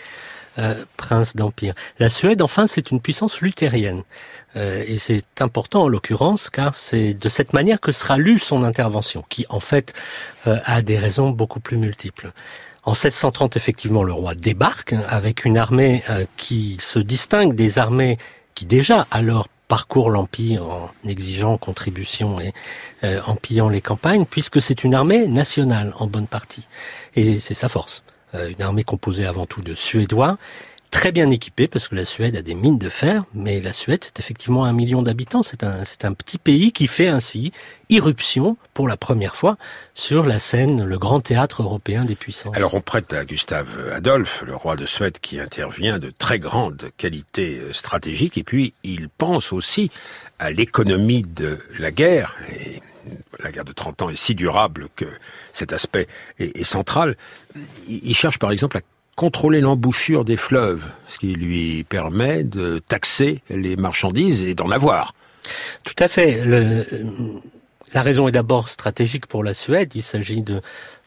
euh, 0.58 0.84
prince 0.96 1.36
d'Empire. 1.36 1.74
La 2.00 2.08
Suède, 2.08 2.42
enfin, 2.42 2.66
c'est 2.66 2.90
une 2.90 3.00
puissance 3.00 3.40
luthérienne. 3.40 4.02
Euh, 4.56 4.82
et 4.88 4.98
c'est 4.98 5.40
important 5.40 5.82
en 5.82 5.88
l'occurrence 5.88 6.50
car 6.50 6.74
c'est 6.74 7.14
de 7.14 7.28
cette 7.28 7.52
manière 7.52 7.80
que 7.80 7.92
sera 7.92 8.18
lue 8.18 8.40
son 8.40 8.64
intervention, 8.64 9.24
qui 9.28 9.46
en 9.48 9.60
fait 9.60 9.92
a 10.44 10.82
des 10.82 10.98
raisons 10.98 11.30
beaucoup 11.30 11.60
plus 11.60 11.76
multiples. 11.76 12.32
En 12.84 12.92
1630, 12.92 13.56
effectivement, 13.56 14.02
le 14.02 14.12
roi 14.12 14.34
débarque 14.34 14.94
avec 15.08 15.44
une 15.44 15.56
armée 15.56 16.04
qui 16.36 16.76
se 16.80 16.98
distingue 16.98 17.54
des 17.54 17.78
armées 17.78 18.18
qui 18.54 18.66
déjà 18.66 19.06
alors 19.10 19.48
parcourent 19.68 20.10
l'empire 20.10 20.64
en 20.64 20.90
exigeant 21.06 21.56
contribution 21.56 22.40
et 22.40 22.52
euh, 23.02 23.20
en 23.26 23.34
pillant 23.34 23.68
les 23.68 23.80
campagnes, 23.80 24.24
puisque 24.26 24.60
c'est 24.60 24.84
une 24.84 24.94
armée 24.94 25.26
nationale 25.26 25.94
en 25.98 26.06
bonne 26.06 26.26
partie. 26.26 26.68
Et 27.16 27.40
c'est 27.40 27.54
sa 27.54 27.68
force. 27.68 28.04
Euh, 28.34 28.50
une 28.50 28.62
armée 28.62 28.84
composée 28.84 29.26
avant 29.26 29.46
tout 29.46 29.62
de 29.62 29.74
Suédois 29.74 30.38
très 30.94 31.10
bien 31.10 31.28
équipé 31.30 31.66
parce 31.66 31.88
que 31.88 31.96
la 31.96 32.04
Suède 32.04 32.36
a 32.36 32.40
des 32.40 32.54
mines 32.54 32.78
de 32.78 32.88
fer, 32.88 33.24
mais 33.34 33.60
la 33.60 33.72
Suède 33.72 34.04
c'est 34.04 34.20
effectivement 34.20 34.64
un 34.64 34.72
million 34.72 35.02
d'habitants. 35.02 35.42
C'est 35.42 35.64
un, 35.64 35.84
c'est 35.84 36.04
un 36.04 36.12
petit 36.12 36.38
pays 36.38 36.70
qui 36.70 36.86
fait 36.86 37.08
ainsi 37.08 37.52
irruption 37.90 38.56
pour 38.74 38.86
la 38.86 38.96
première 38.96 39.34
fois 39.34 39.58
sur 39.92 40.24
la 40.24 40.38
scène, 40.38 40.84
le 40.84 40.96
grand 40.96 41.20
théâtre 41.20 41.62
européen 41.64 42.04
des 42.04 42.14
puissances. 42.14 42.56
Alors 42.56 42.74
on 42.74 42.80
prête 42.80 43.12
à 43.12 43.24
Gustave 43.24 43.90
Adolphe, 43.92 44.44
le 44.46 44.54
roi 44.54 44.76
de 44.76 44.86
Suède, 44.86 45.18
qui 45.20 45.40
intervient 45.40 45.98
de 45.98 46.12
très 46.16 46.38
grandes 46.38 46.90
qualités 46.96 47.58
euh, 47.58 47.72
stratégiques, 47.72 48.38
et 48.38 48.44
puis 48.44 48.72
il 48.84 49.08
pense 49.08 49.52
aussi 49.52 49.90
à 50.38 50.52
l'économie 50.52 51.22
de 51.22 51.58
la 51.76 51.90
guerre. 51.90 52.36
Et 52.56 52.80
la 53.42 53.50
guerre 53.50 53.64
de 53.64 53.72
30 53.72 54.02
ans 54.02 54.10
est 54.10 54.16
si 54.16 54.36
durable 54.36 54.86
que 54.94 55.06
cet 55.52 55.72
aspect 55.72 56.06
est 56.38 56.64
central. 56.64 57.16
Il 57.88 58.14
cherche 58.14 58.38
par 58.38 58.52
exemple 58.52 58.78
à 58.78 58.80
contrôler 59.16 59.60
l'embouchure 59.60 60.24
des 60.24 60.36
fleuves, 60.36 60.84
ce 61.06 61.18
qui 61.18 61.34
lui 61.34 61.84
permet 61.84 62.44
de 62.44 62.80
taxer 62.88 63.40
les 63.50 63.76
marchandises 63.76 64.42
et 64.42 64.54
d'en 64.54 64.70
avoir. 64.70 65.14
Tout 65.84 65.94
à 65.98 66.08
fait. 66.08 66.42
La 67.92 68.02
raison 68.02 68.26
est 68.26 68.32
d'abord 68.32 68.68
stratégique 68.68 69.26
pour 69.26 69.44
la 69.44 69.54
Suède. 69.54 69.92
Il 69.94 70.02
s'agit 70.02 70.42
de 70.42 70.62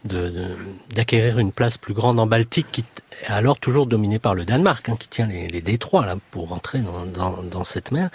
d'acquérir 0.06 1.36
de, 1.36 1.42
une 1.42 1.51
place 1.51 1.77
plus 1.77 1.94
grande 1.94 2.20
en 2.20 2.27
Baltique, 2.27 2.68
qui 2.72 2.82
est 2.82 3.27
alors 3.27 3.60
toujours 3.60 3.88
dominée 3.88 4.20
par 4.20 4.36
le 4.36 4.46
Danemark, 4.46 4.88
hein, 4.89 4.96
qui 4.98 5.08
tient 5.08 5.27
les, 5.27 5.48
les, 5.48 5.62
détroits 5.62 6.06
là, 6.06 6.18
pour 6.32 6.54
entrer 6.54 6.80
dans, 6.80 7.06
dans, 7.06 7.44
dans 7.44 7.63
cette 7.63 7.92
mer. 7.92 8.10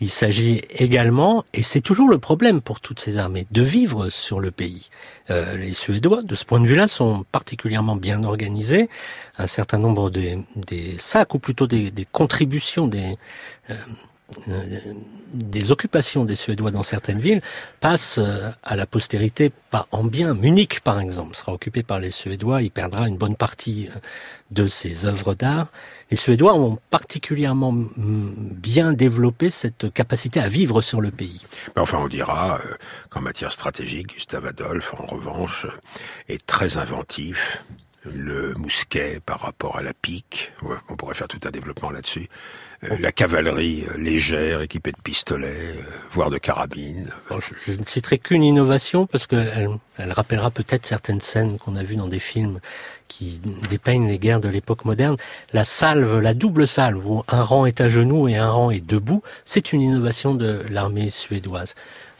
Il 0.00 0.10
s'agit 0.10 0.62
également, 0.70 1.44
et 1.52 1.62
c'est 1.62 1.80
toujours 1.80 2.08
le 2.08 2.18
problème 2.18 2.60
pour 2.60 2.80
toutes 2.80 3.00
ces 3.00 3.18
armées, 3.18 3.46
de 3.50 3.62
vivre 3.62 4.08
sur 4.08 4.40
le 4.40 4.50
pays. 4.50 4.90
Euh, 5.30 5.56
les 5.56 5.74
Suédois, 5.74 6.22
de 6.22 6.34
ce 6.34 6.44
point 6.44 6.60
de 6.60 6.66
vue-là, 6.66 6.86
sont 6.86 7.24
particulièrement 7.32 7.96
bien 7.96 8.22
organisés. 8.22 8.88
Un 9.36 9.46
certain 9.46 9.78
nombre 9.78 10.10
des, 10.10 10.38
des 10.56 10.96
sacs, 10.98 11.34
ou 11.34 11.38
plutôt 11.38 11.66
des, 11.66 11.90
des 11.90 12.06
contributions, 12.06 12.86
des... 12.86 13.16
Euh, 13.70 13.76
des 15.34 15.72
occupations 15.72 16.24
des 16.24 16.36
Suédois 16.36 16.70
dans 16.70 16.82
certaines 16.82 17.18
villes 17.18 17.42
passent 17.80 18.18
euh, 18.22 18.50
à 18.62 18.76
la 18.76 18.86
postérité 18.86 19.50
pas 19.70 19.86
en 19.90 20.04
bien. 20.04 20.34
Munich, 20.34 20.80
par 20.80 21.00
exemple, 21.00 21.36
sera 21.36 21.52
occupé 21.52 21.82
par 21.82 21.98
les 21.98 22.10
Suédois, 22.10 22.62
il 22.62 22.70
perdra 22.70 23.08
une 23.08 23.16
bonne 23.16 23.36
partie 23.36 23.88
euh, 23.88 23.98
de 24.50 24.68
ses 24.68 25.06
œuvres 25.06 25.34
d'art. 25.34 25.66
Les 26.10 26.16
Suédois 26.16 26.54
ont 26.54 26.78
particulièrement 26.90 27.74
bien 27.96 28.92
développé 28.92 29.50
cette 29.50 29.92
capacité 29.92 30.38
à 30.38 30.48
vivre 30.48 30.80
sur 30.80 31.00
le 31.00 31.10
pays. 31.10 31.44
Mais 31.74 31.82
enfin, 31.82 31.98
on 31.98 32.08
dira 32.08 32.60
euh, 32.64 32.74
qu'en 33.10 33.20
matière 33.20 33.50
stratégique, 33.50 34.14
Gustave 34.14 34.46
Adolphe, 34.46 34.94
en 34.98 35.06
revanche, 35.06 35.66
est 36.28 36.44
très 36.46 36.76
inventif, 36.76 37.64
le 38.04 38.54
mousquet 38.54 39.20
par 39.24 39.40
rapport 39.40 39.76
à 39.76 39.82
la 39.82 39.92
pique. 39.92 40.52
On 40.88 40.96
pourrait 40.96 41.14
faire 41.14 41.28
tout 41.28 41.40
un 41.44 41.50
développement 41.50 41.90
là-dessus. 41.90 42.28
Euh, 42.84 42.96
la 42.98 43.12
cavalerie 43.12 43.84
euh, 43.88 43.98
légère, 43.98 44.60
équipée 44.60 44.92
de 44.92 45.00
pistolets, 45.02 45.76
euh, 45.76 45.82
voire 46.10 46.30
de 46.30 46.38
carabines. 46.38 47.10
Bon, 47.30 47.38
je, 47.40 47.72
je, 47.72 47.78
ne 47.78 47.84
citerai 47.86 48.18
qu'une 48.18 48.42
innovation 48.42 49.06
parce 49.06 49.26
qu'elle 49.26 49.70
elle 49.96 50.12
rappellera 50.12 50.50
peut-être 50.50 50.86
certaines 50.86 51.20
scènes 51.20 51.56
qu'on 51.58 51.76
a 51.76 51.82
vues 51.82 51.96
dans 51.96 52.08
des 52.08 52.18
films 52.18 52.60
qui 53.08 53.40
dépeignent 53.70 54.08
les 54.08 54.18
guerres 54.18 54.40
de 54.40 54.48
l'époque 54.48 54.84
moderne. 54.84 55.16
La 55.52 55.64
salve, 55.64 56.20
la 56.20 56.34
double 56.34 56.66
salve, 56.66 57.06
où 57.06 57.22
un 57.28 57.42
rang 57.42 57.66
est 57.66 57.80
à 57.80 57.88
genoux 57.88 58.28
et 58.28 58.36
un 58.36 58.50
rang 58.50 58.70
est 58.70 58.84
debout, 58.84 59.22
c'est 59.44 59.72
une 59.72 59.80
innovation 59.80 60.34
de 60.34 60.64
l'armée 60.68 61.10
suédoise 61.10 61.74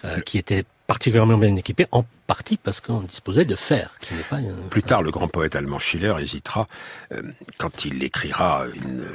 euh, 0.05 0.21
qui 0.21 0.39
était 0.39 0.65
particulièrement 0.87 1.39
bien 1.39 1.55
équipée, 1.57 1.87
en 1.93 2.05
partie 2.27 2.57
parce 2.57 2.81
qu'on 2.81 3.01
disposait 3.01 3.45
de 3.45 3.57
fer, 3.57 3.93
qui 4.01 4.15
n'est 4.15 4.23
pas... 4.23 4.39
Plus 4.71 4.83
tard, 4.83 5.03
le 5.03 5.11
grand 5.11 5.29
poète 5.29 5.57
allemand 5.57 5.79
Schiller 5.79 6.15
hésitera, 6.21 6.67
euh, 7.13 7.23
quand 7.59 7.85
il 7.85 8.03
écrira 8.03 8.65
une 8.75 9.07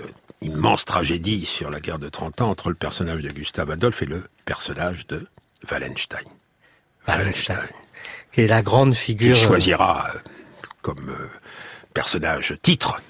immense 0.42 0.86
tragédie 0.86 1.46
sur 1.46 1.70
la 1.70 1.80
guerre 1.80 2.00
de 2.00 2.10
30 2.10 2.42
ans 2.42 2.50
entre 2.50 2.70
le 2.70 2.76
personnage 2.76 3.22
de 3.22 3.30
Gustave 3.30 3.72
Adolphe 3.72 4.02
et 4.02 4.06
le 4.06 4.24
personnage 4.46 5.08
de 5.08 5.28
Wallenstein. 5.70 6.24
Wallenstein, 7.08 7.56
Wallenstein 7.56 7.76
qui 8.32 8.42
est 8.42 8.48
la 8.48 8.62
grande 8.62 8.94
figure... 8.94 9.36
Il 9.36 9.36
choisira 9.36 10.08
euh, 10.14 10.20
comme 10.82 11.10
euh, 11.10 11.30
personnage 11.94 12.58
titre. 12.62 13.02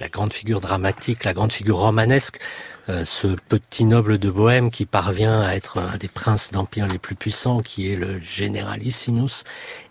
La 0.00 0.08
grande 0.08 0.32
figure 0.32 0.60
dramatique, 0.60 1.24
la 1.24 1.32
grande 1.32 1.52
figure 1.52 1.78
romanesque, 1.78 2.38
euh, 2.38 2.71
ce 2.88 3.28
petit 3.48 3.84
noble 3.84 4.18
de 4.18 4.30
Bohême 4.30 4.70
qui 4.70 4.86
parvient 4.86 5.40
à 5.40 5.54
être 5.54 5.78
un 5.78 5.96
des 5.96 6.08
princes 6.08 6.50
d'empire 6.50 6.88
les 6.88 6.98
plus 6.98 7.14
puissants, 7.14 7.60
qui 7.60 7.90
est 7.90 7.96
le 7.96 8.18
généralissimus, 8.20 9.44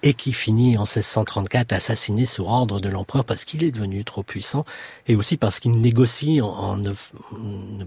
et 0.03 0.13
qui 0.13 0.33
finit 0.33 0.77
en 0.77 0.81
1634 0.81 1.71
assassiné 1.71 2.25
sur 2.25 2.47
ordre 2.47 2.79
de 2.79 2.89
l'empereur 2.89 3.23
parce 3.23 3.45
qu'il 3.45 3.63
est 3.63 3.71
devenu 3.71 4.03
trop 4.03 4.23
puissant, 4.23 4.65
et 5.07 5.15
aussi 5.15 5.37
parce 5.37 5.59
qu'il 5.59 5.79
négocie 5.79 6.41
en, 6.41 6.47
en 6.47 6.77
ne, 6.77 6.93
ne 7.39 7.85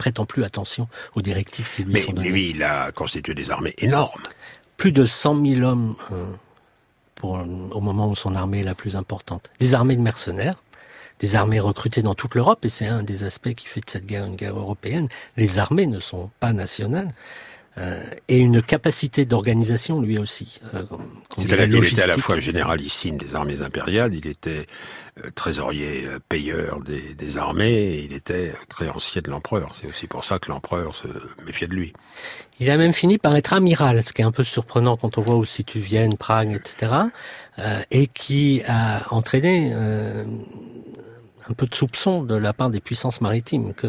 prêtant 0.00 0.24
plus 0.24 0.44
attention 0.44 0.88
aux 1.14 1.20
directives 1.20 1.68
qui 1.76 1.84
lui 1.84 1.92
Mais 1.92 2.00
sont 2.00 2.12
données. 2.12 2.28
Mais 2.28 2.34
lui, 2.34 2.50
il 2.50 2.62
a 2.62 2.90
constitué 2.90 3.34
des 3.34 3.50
armées 3.50 3.74
énormes. 3.76 4.22
Plus 4.78 4.92
de 4.92 5.04
100 5.04 5.44
000 5.44 5.60
hommes 5.60 5.94
euh, 6.10 6.24
pour, 7.14 7.32
au 7.34 7.80
moment 7.82 8.08
où 8.08 8.16
son 8.16 8.34
armée 8.34 8.60
est 8.60 8.64
la 8.64 8.74
plus 8.74 8.96
importante. 8.96 9.50
Des 9.60 9.74
armées 9.74 9.96
de 9.96 10.00
mercenaires, 10.00 10.56
des 11.20 11.36
armées 11.36 11.60
recrutées 11.60 12.02
dans 12.02 12.14
toute 12.14 12.34
l'Europe, 12.34 12.64
et 12.64 12.68
c'est 12.68 12.86
un 12.86 13.02
des 13.02 13.24
aspects 13.24 13.54
qui 13.54 13.66
fait 13.66 13.80
de 13.80 13.90
cette 13.90 14.06
guerre 14.06 14.24
une 14.24 14.36
guerre 14.36 14.58
européenne. 14.58 15.08
Les 15.36 15.58
armées 15.58 15.86
ne 15.86 16.00
sont 16.00 16.30
pas 16.40 16.52
nationales. 16.52 17.12
euh, 17.78 18.02
et 18.28 18.38
une 18.38 18.62
capacité 18.62 19.24
d'organisation 19.24 20.00
lui 20.00 20.18
aussi. 20.18 20.60
Euh, 20.74 20.82
il 21.38 21.52
était 21.52 22.02
à 22.02 22.06
la 22.08 22.14
fois 22.14 22.40
généralissime 22.40 23.16
des 23.16 23.34
armées 23.36 23.62
impériales, 23.62 24.12
il 24.14 24.26
était 24.26 24.66
euh, 25.24 25.30
trésorier 25.34 26.06
payeur 26.28 26.80
des, 26.80 27.14
des, 27.14 27.38
armées, 27.38 27.70
et 27.70 28.04
il 28.04 28.12
était 28.12 28.52
créancier 28.68 29.22
de 29.22 29.30
l'empereur. 29.30 29.72
C'est 29.80 29.88
aussi 29.88 30.08
pour 30.08 30.24
ça 30.24 30.38
que 30.40 30.50
l'empereur 30.50 30.94
se 30.96 31.06
méfiait 31.46 31.68
de 31.68 31.74
lui. 31.74 31.92
Il 32.60 32.68
a 32.68 32.76
même 32.76 32.92
fini 32.92 33.16
par 33.16 33.34
être 33.36 33.54
amiral, 33.54 34.04
ce 34.04 34.12
qui 34.12 34.20
est 34.20 34.24
un 34.24 34.32
peu 34.32 34.44
surprenant 34.44 34.98
quand 34.98 35.16
on 35.16 35.22
voit 35.22 35.36
aussi 35.36 35.64
tu 35.64 35.78
Vienne, 35.78 36.16
Prague, 36.18 36.52
etc. 36.52 36.92
Euh, 37.58 37.80
et 37.90 38.06
qui 38.06 38.62
a 38.66 39.02
entraîné 39.14 39.70
euh, 39.72 40.24
un 41.50 41.54
peu 41.54 41.66
de 41.66 41.74
soupçon 41.74 42.22
de 42.22 42.36
la 42.36 42.52
part 42.52 42.70
des 42.70 42.80
puissances 42.80 43.20
maritimes. 43.20 43.74
Que, 43.74 43.88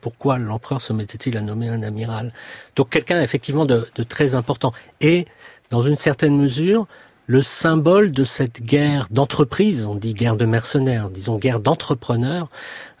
pourquoi 0.00 0.38
l'empereur 0.38 0.80
se 0.80 0.92
mettait-il 0.92 1.36
à 1.36 1.40
nommer 1.40 1.68
un 1.68 1.82
amiral 1.82 2.32
Donc 2.76 2.90
quelqu'un 2.90 3.20
effectivement 3.20 3.66
de, 3.66 3.86
très 4.08 4.34
important. 4.34 4.72
Et 5.00 5.26
dans 5.70 5.82
une 5.82 5.96
certaine 5.96 6.36
mesure, 6.36 6.86
le 7.26 7.42
symbole 7.42 8.10
de 8.10 8.24
cette 8.24 8.62
guerre 8.62 9.06
d'entreprise, 9.10 9.86
on 9.86 9.94
dit 9.94 10.14
guerre 10.14 10.36
de 10.36 10.46
mercenaires, 10.46 11.10
disons 11.10 11.36
guerre 11.36 11.60
d'entrepreneurs, 11.60 12.48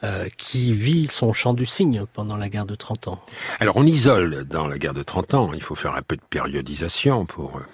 euh, 0.04 0.28
qui 0.36 0.72
vit 0.72 1.08
son 1.08 1.32
champ 1.32 1.52
du 1.52 1.66
cygne 1.66 2.04
pendant 2.12 2.36
la 2.36 2.48
guerre 2.48 2.66
de 2.66 2.76
30 2.76 3.08
ans. 3.08 3.20
Alors 3.58 3.76
on 3.76 3.84
isole 3.84 4.44
dans 4.44 4.68
la 4.68 4.78
guerre 4.78 4.94
de 4.94 5.02
30 5.02 5.34
ans, 5.34 5.50
il 5.52 5.62
faut 5.62 5.74
faire 5.74 5.96
un 5.96 6.02
peu 6.02 6.16
de 6.16 6.22
périodisation 6.30 7.26
pour 7.26 7.56
euh, 7.56 7.66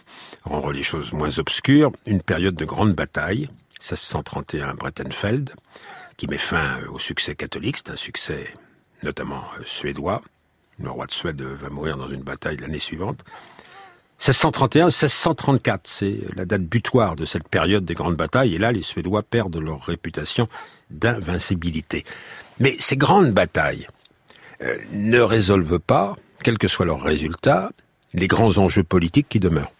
rendre 0.44 0.72
les 0.72 0.82
choses 0.82 1.12
moins 1.12 1.38
obscures, 1.38 1.92
une 2.06 2.22
période 2.22 2.54
de 2.54 2.64
grande 2.64 2.94
bataille, 2.94 3.50
1631 3.80 4.74
Brettenfeld, 4.74 5.50
qui 6.16 6.26
met 6.26 6.38
fin 6.38 6.80
au 6.92 6.98
succès 6.98 7.34
catholique, 7.34 7.76
c'est 7.78 7.90
un 7.90 7.96
succès 7.96 8.54
notamment 9.02 9.44
euh, 9.58 9.62
suédois. 9.66 10.22
Le 10.78 10.90
roi 10.90 11.06
de 11.06 11.12
Suède 11.12 11.40
va 11.40 11.70
mourir 11.70 11.96
dans 11.96 12.08
une 12.08 12.22
bataille 12.22 12.56
l'année 12.58 12.78
suivante. 12.78 13.24
1631-1634, 14.20 15.78
c'est 15.84 16.20
la 16.34 16.44
date 16.44 16.62
butoir 16.62 17.16
de 17.16 17.24
cette 17.24 17.48
période 17.48 17.84
des 17.84 17.94
grandes 17.94 18.16
batailles, 18.16 18.54
et 18.54 18.58
là 18.58 18.72
les 18.72 18.82
Suédois 18.82 19.22
perdent 19.22 19.56
leur 19.56 19.82
réputation 19.82 20.48
d'invincibilité. 20.90 22.04
Mais 22.58 22.76
ces 22.78 22.96
grandes 22.96 23.32
batailles 23.32 23.86
euh, 24.62 24.76
ne 24.92 25.20
résolvent 25.20 25.78
pas, 25.78 26.16
quel 26.42 26.56
que 26.56 26.68
soit 26.68 26.86
leur 26.86 27.02
résultat, 27.02 27.70
les 28.14 28.26
grands 28.26 28.56
enjeux 28.58 28.84
politiques 28.84 29.28
qui 29.28 29.40
demeurent. 29.40 29.72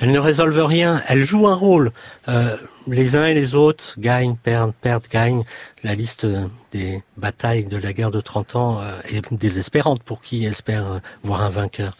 Elles 0.00 0.12
ne 0.12 0.18
résolvent 0.18 0.64
rien, 0.64 1.02
elles 1.08 1.24
jouent 1.24 1.48
un 1.48 1.54
rôle. 1.54 1.92
Euh, 2.28 2.56
les 2.86 3.16
uns 3.16 3.26
et 3.26 3.34
les 3.34 3.54
autres 3.54 3.94
gagnent, 3.98 4.36
perdent, 4.36 4.74
perdent, 4.80 5.06
gagnent. 5.10 5.44
La 5.84 5.94
liste 5.94 6.26
des 6.72 7.02
batailles 7.16 7.64
de 7.64 7.76
la 7.76 7.92
guerre 7.92 8.10
de 8.10 8.20
30 8.20 8.56
ans 8.56 8.80
euh, 8.80 9.00
est 9.10 9.32
désespérante 9.32 10.02
pour 10.02 10.20
qui 10.20 10.44
espère 10.44 11.00
voir 11.22 11.42
un 11.42 11.50
vainqueur. 11.50 11.96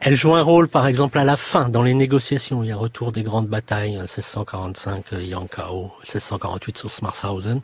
Elles 0.00 0.16
jouent 0.16 0.34
un 0.34 0.42
rôle, 0.42 0.66
par 0.68 0.88
exemple, 0.88 1.18
à 1.18 1.24
la 1.24 1.36
fin, 1.36 1.68
dans 1.68 1.82
les 1.82 1.94
négociations. 1.94 2.64
Il 2.64 2.68
y 2.68 2.72
a 2.72 2.76
retour 2.76 3.12
des 3.12 3.22
grandes 3.22 3.46
batailles, 3.46 3.96
1645, 3.98 5.12
Yankao, 5.12 5.92
1648 6.02 6.76
sur 6.76 6.90
Smarshausen. 6.90 7.60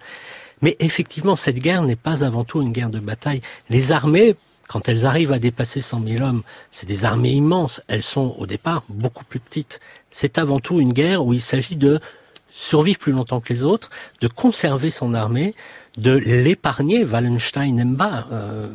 Mais 0.63 0.77
effectivement, 0.81 1.37
cette 1.37 1.59
guerre 1.59 1.83
n'est 1.83 1.97
pas 1.97 2.25
avant 2.25 2.45
tout 2.45 2.63
une 2.63 2.73
guerre 2.73 2.91
de 2.91 3.01
bataille. 3.01 3.43
Les 3.71 3.93
armées 3.93 4.37
quand 4.69 4.89
elles 4.89 5.07
arrivent 5.07 5.33
à 5.33 5.39
dépasser 5.39 5.81
100 5.81 6.03
000 6.07 6.25
hommes, 6.25 6.43
c'est 6.71 6.87
des 6.87 7.05
armées 7.05 7.33
immenses. 7.33 7.81
Elles 7.89 8.03
sont 8.03 8.37
au 8.39 8.47
départ 8.47 8.85
beaucoup 8.89 9.25
plus 9.25 9.41
petites. 9.41 9.81
C'est 10.11 10.39
avant 10.39 10.61
tout 10.61 10.79
une 10.79 10.93
guerre 10.93 11.25
où 11.25 11.33
il 11.33 11.41
s'agit 11.41 11.77
de 11.77 12.01
survivre 12.53 12.99
plus 12.99 13.13
longtemps 13.13 13.41
que 13.41 13.53
les 13.53 13.65
autres, 13.65 13.91
de 14.21 14.29
conserver 14.29 14.91
son 14.91 15.15
armée, 15.15 15.55
de 15.97 16.13
l'épargner. 16.13 17.05
Wallenstein 17.05 17.75
n'aime 17.75 17.97
pas 17.97 18.27
euh, 18.31 18.69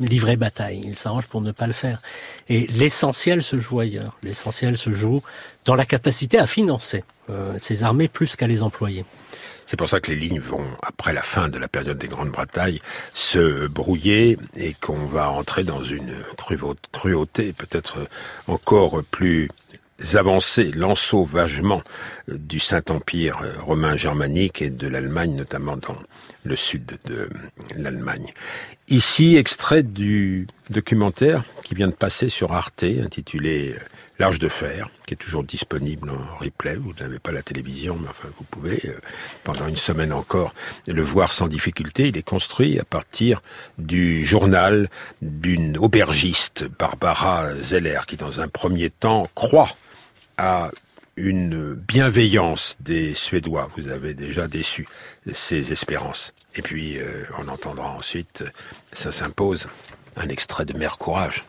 livrer 0.00 0.36
bataille. 0.36 0.80
Il 0.84 0.96
s'arrange 0.96 1.26
pour 1.26 1.40
ne 1.40 1.52
pas 1.52 1.66
le 1.66 1.72
faire. 1.72 2.02
Et 2.48 2.66
l'essentiel 2.68 3.42
se 3.42 3.60
joue 3.60 3.80
ailleurs. 3.80 4.18
L'essentiel 4.22 4.76
se 4.76 4.92
joue 4.92 5.22
dans 5.64 5.74
la 5.74 5.84
capacité 5.84 6.38
à 6.38 6.46
financer 6.46 7.04
euh, 7.28 7.56
ces 7.60 7.84
armées 7.84 8.08
plus 8.08 8.34
qu'à 8.34 8.46
les 8.46 8.62
employer. 8.62 9.04
C'est 9.70 9.76
pour 9.76 9.88
ça 9.88 10.00
que 10.00 10.10
les 10.10 10.16
lignes 10.16 10.40
vont, 10.40 10.66
après 10.82 11.12
la 11.12 11.22
fin 11.22 11.46
de 11.46 11.56
la 11.56 11.68
période 11.68 11.96
des 11.96 12.08
grandes 12.08 12.32
batailles, 12.32 12.82
se 13.14 13.68
brouiller 13.68 14.36
et 14.56 14.74
qu'on 14.74 15.06
va 15.06 15.30
entrer 15.30 15.62
dans 15.62 15.84
une 15.84 16.12
cruauté 16.90 17.52
peut-être 17.52 18.08
encore 18.48 19.00
plus 19.12 19.48
avancée, 20.14 20.72
l'ensauvagement 20.72 21.84
du 22.26 22.58
Saint-Empire 22.58 23.44
romain 23.60 23.96
germanique 23.96 24.60
et 24.60 24.70
de 24.70 24.88
l'Allemagne, 24.88 25.36
notamment 25.36 25.76
dans 25.76 25.98
le 26.42 26.56
sud 26.56 26.98
de 27.04 27.30
l'Allemagne. 27.76 28.34
Ici, 28.88 29.36
extrait 29.36 29.84
du 29.84 30.48
documentaire 30.70 31.44
qui 31.62 31.76
vient 31.76 31.86
de 31.86 31.92
passer 31.92 32.28
sur 32.28 32.54
Arte, 32.54 32.82
intitulé 32.82 33.76
L'Arche 34.20 34.38
de 34.38 34.48
Fer, 34.48 34.90
qui 35.06 35.14
est 35.14 35.16
toujours 35.16 35.44
disponible 35.44 36.10
en 36.10 36.36
replay. 36.36 36.76
Vous 36.76 36.92
n'avez 37.00 37.18
pas 37.18 37.32
la 37.32 37.42
télévision, 37.42 37.96
mais 37.98 38.10
enfin, 38.10 38.28
vous 38.36 38.44
pouvez, 38.44 38.78
euh, 38.84 38.98
pendant 39.44 39.66
une 39.66 39.76
semaine 39.78 40.12
encore, 40.12 40.52
le 40.86 41.00
voir 41.00 41.32
sans 41.32 41.48
difficulté. 41.48 42.08
Il 42.08 42.18
est 42.18 42.22
construit 42.22 42.78
à 42.78 42.84
partir 42.84 43.40
du 43.78 44.22
journal 44.22 44.90
d'une 45.22 45.78
aubergiste, 45.78 46.64
Barbara 46.64 47.54
Zeller, 47.62 48.00
qui, 48.06 48.16
dans 48.16 48.42
un 48.42 48.48
premier 48.48 48.90
temps, 48.90 49.26
croit 49.34 49.74
à 50.36 50.70
une 51.16 51.72
bienveillance 51.72 52.76
des 52.80 53.14
Suédois. 53.14 53.70
Vous 53.78 53.88
avez 53.88 54.12
déjà 54.12 54.48
déçu 54.48 54.86
ses 55.32 55.72
espérances. 55.72 56.34
Et 56.56 56.60
puis, 56.60 56.98
euh, 56.98 57.24
on 57.38 57.48
entendra 57.48 57.88
ensuite, 57.88 58.44
ça 58.92 59.12
s'impose, 59.12 59.70
un 60.18 60.28
extrait 60.28 60.66
de 60.66 60.76
Mère 60.76 60.98
Courage. 60.98 61.46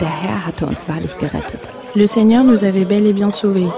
Der 0.00 0.08
Herr 0.08 0.46
hatte 0.46 0.66
uns 0.66 0.88
wahrlich 0.88 1.16
gerettet. 1.18 1.72
Le 1.94 2.06
Seigneur 2.06 2.44
nous 2.44 2.62
avait 2.62 2.84
bel 2.84 3.06
et 3.06 3.12
bien 3.12 3.30
sauvés. 3.30 3.72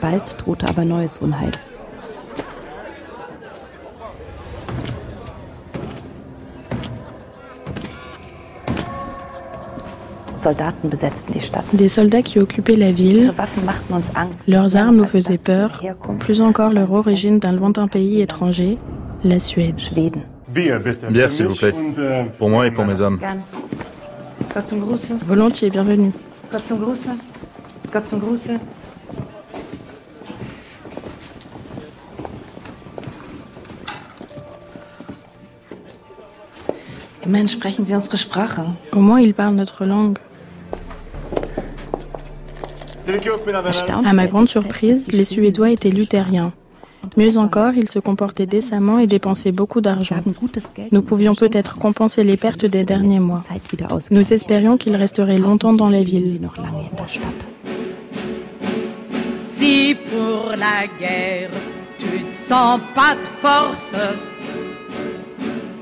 Bald 0.00 0.36
drohte 0.40 0.68
aber 0.68 0.84
neues 0.84 1.18
Unheil. 1.18 1.52
Des 11.74 11.88
soldats 11.88 12.22
qui 12.22 12.38
occupaient 12.38 12.76
la 12.76 12.92
ville. 12.92 13.32
Leurs 14.46 14.76
armes 14.76 14.96
nous 14.96 15.04
faisaient 15.04 15.38
peur, 15.38 15.82
plus 16.20 16.40
encore 16.40 16.72
leur 16.72 16.92
origine 16.92 17.38
d'un 17.38 17.52
lointain 17.52 17.88
pays 17.88 18.20
étranger, 18.20 18.78
la 19.24 19.40
Suède. 19.40 19.80
Bière, 20.48 21.32
s'il 21.32 21.46
vous 21.46 21.56
plaît. 21.56 21.74
Pour 22.38 22.50
moi 22.50 22.66
et 22.66 22.70
pour 22.70 22.84
mes 22.84 23.00
hommes. 23.00 23.18
Volontiers, 25.26 25.70
bienvenue. 25.70 26.12
Au 38.92 39.00
moins, 39.00 39.20
ils 39.20 39.34
parlent 39.34 39.54
notre 39.54 39.84
langue. 39.84 40.18
À 44.04 44.12
ma 44.12 44.26
grande 44.26 44.48
surprise, 44.48 45.10
les 45.12 45.24
Suédois 45.24 45.70
étaient 45.70 45.90
luthériens. 45.90 46.52
Mieux 47.16 47.36
encore, 47.36 47.74
ils 47.74 47.88
se 47.88 47.98
comportaient 47.98 48.46
décemment 48.46 48.98
et 48.98 49.06
dépensaient 49.06 49.52
beaucoup 49.52 49.80
d'argent. 49.80 50.16
Nous 50.92 51.02
pouvions 51.02 51.34
peut-être 51.34 51.78
compenser 51.78 52.22
les 52.24 52.36
pertes 52.36 52.66
des 52.66 52.84
derniers 52.84 53.20
mois. 53.20 53.40
Nous 54.10 54.32
espérions 54.32 54.76
qu'ils 54.76 54.96
resteraient 54.96 55.38
longtemps 55.38 55.72
dans 55.72 55.88
la 55.88 56.02
ville. 56.02 56.40
Si 59.44 59.96
pour 60.10 60.50
la 60.50 60.86
guerre 60.98 61.50
tu 61.96 62.06
ne 62.06 62.32
sens 62.32 62.80
pas 62.94 63.14
de 63.14 63.26
force, 63.26 63.96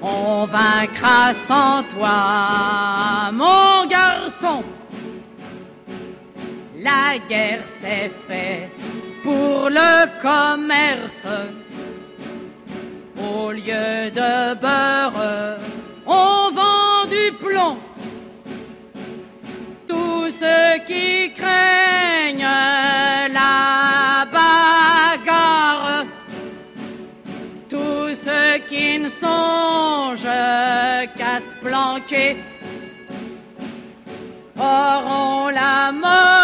on 0.01 0.45
vaincra 0.45 1.35
sans 1.35 1.83
toi, 1.95 3.33
mon 3.33 3.87
garçon. 3.89 4.63
La 6.87 7.19
guerre 7.19 7.67
s'est 7.67 8.13
faite 8.29 8.71
pour 9.25 9.69
le 9.79 9.93
commerce. 10.23 11.27
Au 13.29 13.51
lieu 13.51 14.09
de 14.21 14.55
beurre, 14.55 15.59
on 16.07 16.51
vend 16.59 17.07
du 17.17 17.33
plomb. 17.45 17.77
Tous 19.89 20.31
ceux 20.31 20.79
qui 20.87 21.33
craignent 21.33 22.55
la 23.41 24.25
bagarre, 24.37 26.05
tous 27.69 28.15
ceux 28.15 28.59
qui 28.69 29.01
ne 29.01 29.09
songent 29.09 30.23
qu'à 31.19 31.37
se 31.49 31.55
planquer 31.61 32.37
auront 34.57 35.49
la 35.49 35.91
mort. 35.91 36.36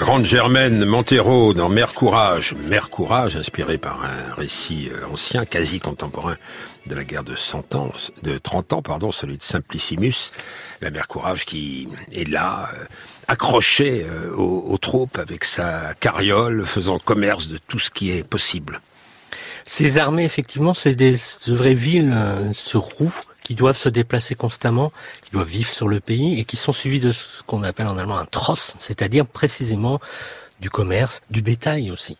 Grande 0.00 0.24
Germaine 0.24 0.86
Montero 0.86 1.52
dans 1.52 1.68
Mère 1.68 1.92
Courage. 1.92 2.54
Mère 2.54 2.88
Courage, 2.88 3.36
inspiré 3.36 3.76
par 3.76 4.02
un 4.02 4.34
récit 4.34 4.88
euh, 4.90 5.04
ancien, 5.12 5.44
quasi 5.44 5.78
contemporain 5.78 6.36
de 6.86 6.94
la 6.94 7.04
guerre 7.04 7.22
de 7.22 7.36
100 7.36 7.74
ans, 7.74 7.92
de 8.22 8.38
30 8.38 8.72
ans, 8.72 8.80
pardon, 8.80 9.12
celui 9.12 9.36
de 9.36 9.42
Simplicimus. 9.42 10.32
La 10.80 10.90
Mère 10.90 11.06
Courage 11.06 11.44
qui 11.44 11.86
est 12.12 12.26
là, 12.26 12.70
euh, 12.72 12.84
accrochée 13.28 14.06
euh, 14.08 14.34
aux, 14.34 14.78
troupes 14.78 15.18
avec 15.18 15.44
sa 15.44 15.92
carriole, 16.00 16.64
faisant 16.64 16.98
commerce 16.98 17.48
de 17.48 17.58
tout 17.58 17.78
ce 17.78 17.90
qui 17.90 18.10
est 18.10 18.26
possible. 18.26 18.80
Ces 19.66 19.98
armées, 19.98 20.24
effectivement, 20.24 20.72
c'est 20.72 20.94
des 20.94 21.16
vraies 21.46 21.74
villes 21.74 22.16
sur 22.54 22.80
roues 22.80 23.12
qui 23.50 23.56
doivent 23.56 23.76
se 23.76 23.88
déplacer 23.88 24.36
constamment, 24.36 24.92
qui 25.24 25.32
doivent 25.32 25.48
vivre 25.48 25.72
sur 25.72 25.88
le 25.88 25.98
pays 25.98 26.38
et 26.38 26.44
qui 26.44 26.56
sont 26.56 26.70
suivis 26.70 27.00
de 27.00 27.10
ce 27.10 27.42
qu'on 27.42 27.64
appelle 27.64 27.88
en 27.88 27.98
allemand 27.98 28.16
un 28.16 28.24
tross, 28.24 28.76
c'est-à-dire 28.78 29.26
précisément 29.26 29.98
du 30.60 30.70
commerce, 30.70 31.20
du 31.30 31.42
bétail 31.42 31.90
aussi. 31.90 32.16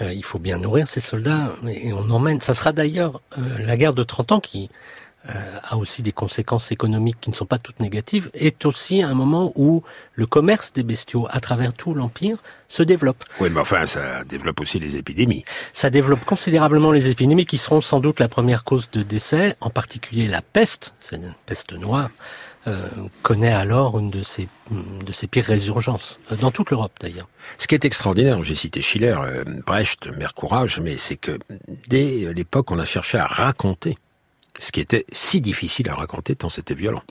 Euh, 0.00 0.10
il 0.10 0.24
faut 0.24 0.38
bien 0.38 0.56
nourrir 0.56 0.88
ces 0.88 1.00
soldats 1.00 1.54
et 1.68 1.92
on 1.92 2.08
emmène. 2.08 2.40
Ça 2.40 2.54
sera 2.54 2.72
d'ailleurs 2.72 3.20
euh, 3.36 3.58
la 3.58 3.76
guerre 3.76 3.92
de 3.92 4.02
30 4.02 4.32
ans 4.32 4.40
qui 4.40 4.70
a 5.24 5.76
aussi 5.76 6.02
des 6.02 6.12
conséquences 6.12 6.72
économiques 6.72 7.18
qui 7.20 7.30
ne 7.30 7.34
sont 7.34 7.46
pas 7.46 7.58
toutes 7.58 7.80
négatives, 7.80 8.30
est 8.32 8.64
aussi 8.64 9.02
un 9.02 9.14
moment 9.14 9.52
où 9.54 9.82
le 10.14 10.26
commerce 10.26 10.72
des 10.72 10.82
bestiaux 10.82 11.26
à 11.30 11.40
travers 11.40 11.72
tout 11.74 11.94
l'Empire 11.94 12.38
se 12.68 12.82
développe. 12.82 13.24
Oui, 13.40 13.50
mais 13.50 13.60
enfin, 13.60 13.84
ça 13.86 14.24
développe 14.24 14.60
aussi 14.60 14.78
les 14.78 14.96
épidémies. 14.96 15.44
Ça 15.72 15.90
développe 15.90 16.24
considérablement 16.24 16.92
les 16.92 17.08
épidémies 17.08 17.46
qui 17.46 17.58
seront 17.58 17.80
sans 17.80 18.00
doute 18.00 18.20
la 18.20 18.28
première 18.28 18.64
cause 18.64 18.90
de 18.90 19.02
décès, 19.02 19.56
en 19.60 19.70
particulier 19.70 20.26
la 20.26 20.42
peste, 20.42 20.94
c'est 21.00 21.16
une 21.16 21.34
peste 21.46 21.72
noire, 21.74 22.10
euh, 22.66 22.88
connaît 23.22 23.52
alors 23.52 23.98
une 23.98 24.10
de 24.10 24.22
ses, 24.22 24.46
de 24.70 25.12
ses 25.12 25.26
pires 25.26 25.46
résurgences, 25.46 26.20
euh, 26.30 26.36
dans 26.36 26.50
toute 26.50 26.70
l'Europe 26.70 26.92
d'ailleurs. 27.00 27.28
Ce 27.56 27.66
qui 27.66 27.74
est 27.74 27.86
extraordinaire, 27.86 28.42
j'ai 28.42 28.54
cité 28.54 28.82
Schiller, 28.82 29.16
euh, 29.18 29.44
Brecht, 29.66 30.08
Mère 30.18 30.34
Courage, 30.34 30.78
mais 30.78 30.98
c'est 30.98 31.16
que 31.16 31.38
dès 31.88 32.32
l'époque, 32.34 32.70
on 32.70 32.78
a 32.78 32.84
cherché 32.84 33.16
à 33.16 33.26
raconter 33.26 33.96
ce 34.60 34.70
qui 34.70 34.80
était 34.80 35.06
si 35.10 35.40
difficile 35.40 35.88
à 35.88 35.94
raconter 35.94 36.36
tant 36.36 36.48
c'était 36.48 36.74
violent. 36.74 37.02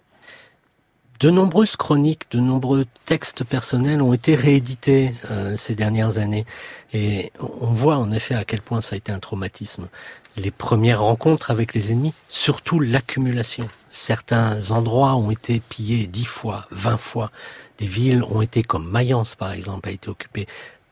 De 1.19 1.29
nombreuses 1.29 1.75
chroniques, 1.75 2.31
de 2.31 2.39
nombreux 2.39 2.85
textes 3.05 3.43
personnels 3.43 4.01
ont 4.01 4.13
été 4.13 4.35
réédités 4.35 5.13
euh, 5.29 5.57
ces 5.57 5.75
dernières 5.75 6.17
années 6.17 6.45
et 6.93 7.33
on 7.41 7.73
voit 7.73 7.97
en 7.97 8.09
effet 8.11 8.35
à 8.35 8.45
quel 8.45 8.61
point 8.61 8.79
ça 8.79 8.93
a 8.93 8.97
été 8.97 9.11
un 9.11 9.19
traumatisme. 9.19 9.89
Les 10.37 10.51
premières 10.51 11.01
rencontres 11.01 11.51
avec 11.51 11.73
les 11.73 11.91
ennemis, 11.91 12.13
surtout 12.29 12.79
l'accumulation. 12.79 13.67
Certains 13.91 14.71
endroits 14.71 15.15
ont 15.15 15.29
été 15.29 15.59
pillés 15.59 16.07
dix 16.07 16.23
fois, 16.23 16.67
vingt 16.71 16.97
fois. 16.97 17.31
Des 17.79 17.87
villes 17.87 18.23
ont 18.23 18.41
été 18.41 18.63
comme 18.63 18.89
Mayence 18.89 19.35
par 19.35 19.51
exemple 19.51 19.89
a 19.89 19.91
été 19.91 20.07
occupée 20.07 20.47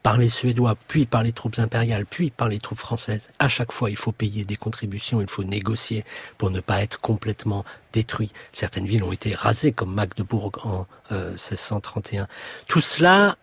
par 0.07 0.17
les 0.17 0.29
Suédois, 0.29 0.77
puis 0.87 1.05
par 1.05 1.21
les 1.21 1.33
troupes 1.33 1.59
impériales, 1.59 2.05
puis 2.05 2.29
par 2.29 2.47
les 2.47 2.59
troupes 2.59 2.77
françaises. 2.77 3.27
À 3.39 3.49
chaque 3.49 3.73
fois, 3.73 3.89
il 3.89 3.97
faut 3.97 4.13
payer 4.13 4.45
des 4.45 4.55
contributions, 4.55 5.19
il 5.19 5.29
faut 5.29 5.43
négocier 5.43 6.05
pour 6.37 6.49
ne 6.49 6.61
pas 6.61 6.81
être 6.81 7.01
complètement 7.01 7.65
détruit. 7.91 8.31
Certaines 8.53 8.85
villes 8.85 9.03
ont 9.03 9.11
été 9.11 9.33
rasées, 9.33 9.73
comme 9.73 9.93
Magdebourg 9.93 10.53
en 10.63 10.85
1631. 11.11 12.21
Euh, 12.21 12.25
Tout 12.69 12.79
cela 12.79 13.35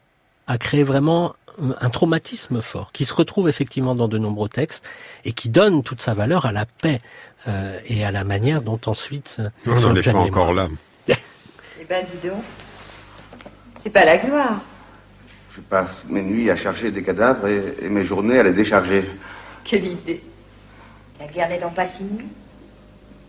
a 0.46 0.57
créé 0.57 0.85
vraiment 0.85 1.37
un 1.59 1.90
traumatisme 1.90 2.62
fort, 2.62 2.92
qui 2.92 3.05
se 3.05 3.12
retrouve 3.12 3.50
effectivement 3.50 3.94
dans 3.94 4.09
de 4.09 4.16
nombreux 4.16 4.48
textes 4.48 4.87
et 5.27 5.33
qui 5.33 5.50
donne 5.50 5.83
toute 5.83 6.00
sa 6.00 6.14
valeur 6.14 6.46
à 6.46 6.53
la 6.53 6.64
paix 6.64 7.03
euh, 7.46 7.79
et 7.85 8.07
à 8.07 8.11
la 8.11 8.24
manière 8.24 8.62
dont 8.62 8.81
ensuite... 8.87 9.37
Euh, 9.38 9.50
on 9.66 9.81
n'en 9.81 9.94
est 9.94 10.11
pas 10.11 10.16
encore 10.16 10.55
là. 10.55 10.68
eh 11.09 11.14
ben, 11.87 12.07
dis 12.11 12.27
donc, 12.27 12.42
c'est 13.83 13.90
pas 13.90 14.07
la 14.07 14.16
gloire. 14.16 14.62
Je 15.56 15.60
passe 15.60 16.02
mes 16.08 16.22
nuits 16.22 16.50
à 16.50 16.56
charger 16.56 16.90
des 16.90 17.04
cadavres 17.04 17.46
et, 17.46 17.88
mes 17.88 18.02
journées 18.02 18.40
à 18.40 18.42
les 18.42 18.52
décharger. 18.52 19.08
Quelle 19.64 19.86
idée. 19.86 20.20
La 21.20 21.28
guerre 21.28 21.48
n'est 21.48 21.60
donc 21.60 21.74
pas 21.74 21.86
finie? 21.86 22.24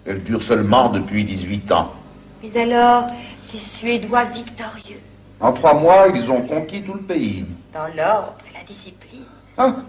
Elle 0.07 0.23
dure 0.23 0.41
seulement 0.41 0.89
depuis 0.89 1.23
18 1.23 1.71
ans. 1.71 1.93
Mais 2.41 2.59
alors, 2.59 3.11
les 3.53 3.59
Suédois 3.77 4.23
victorieux 4.25 5.01
En 5.39 5.53
trois 5.53 5.75
mois, 5.75 6.07
ils 6.15 6.29
ont 6.31 6.41
conquis 6.47 6.81
tout 6.81 6.95
le 6.95 7.03
pays. 7.03 7.45
Dans 7.71 7.87
l'ordre 7.87 8.37
et 8.49 8.57
la 8.57 8.63
discipline. 8.63 9.25
Hein 9.59 9.83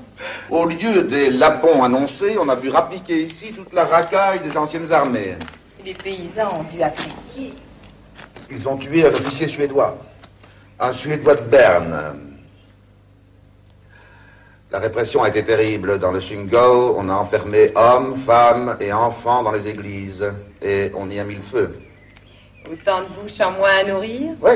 Au 0.50 0.66
lieu 0.66 1.04
des 1.04 1.30
lapons 1.30 1.82
annoncés, 1.82 2.36
on 2.38 2.50
a 2.50 2.56
vu 2.56 2.68
rappliquer 2.68 3.24
ici 3.24 3.52
toute 3.54 3.72
la 3.72 3.86
racaille 3.86 4.40
des 4.40 4.54
anciennes 4.58 4.92
armées. 4.92 5.38
Les 5.82 5.94
paysans 5.94 6.50
ont 6.54 6.64
dû 6.64 6.82
apprécier. 6.82 7.54
Ils 8.50 8.68
ont 8.68 8.76
tué 8.76 9.06
un 9.06 9.14
officier 9.14 9.48
suédois. 9.48 9.96
Un 10.78 10.92
Suédois 10.92 11.36
de 11.36 11.48
Berne, 11.48 12.25
la 14.76 14.82
répression 14.82 15.22
a 15.22 15.30
été 15.30 15.42
terrible. 15.42 15.98
Dans 15.98 16.12
le 16.12 16.20
Shingo, 16.20 16.96
on 16.98 17.08
a 17.08 17.14
enfermé 17.14 17.72
hommes, 17.74 18.22
femmes 18.26 18.76
et 18.78 18.92
enfants 18.92 19.42
dans 19.42 19.52
les 19.52 19.66
églises. 19.66 20.22
Et 20.60 20.90
on 20.94 21.08
y 21.08 21.18
a 21.18 21.24
mis 21.24 21.36
le 21.36 21.42
feu. 21.44 21.76
Autant 22.70 23.04
de 23.04 23.08
bouches 23.14 23.40
en 23.40 23.52
moins 23.52 23.78
à 23.80 23.84
nourrir 23.84 24.32
Oui. 24.42 24.52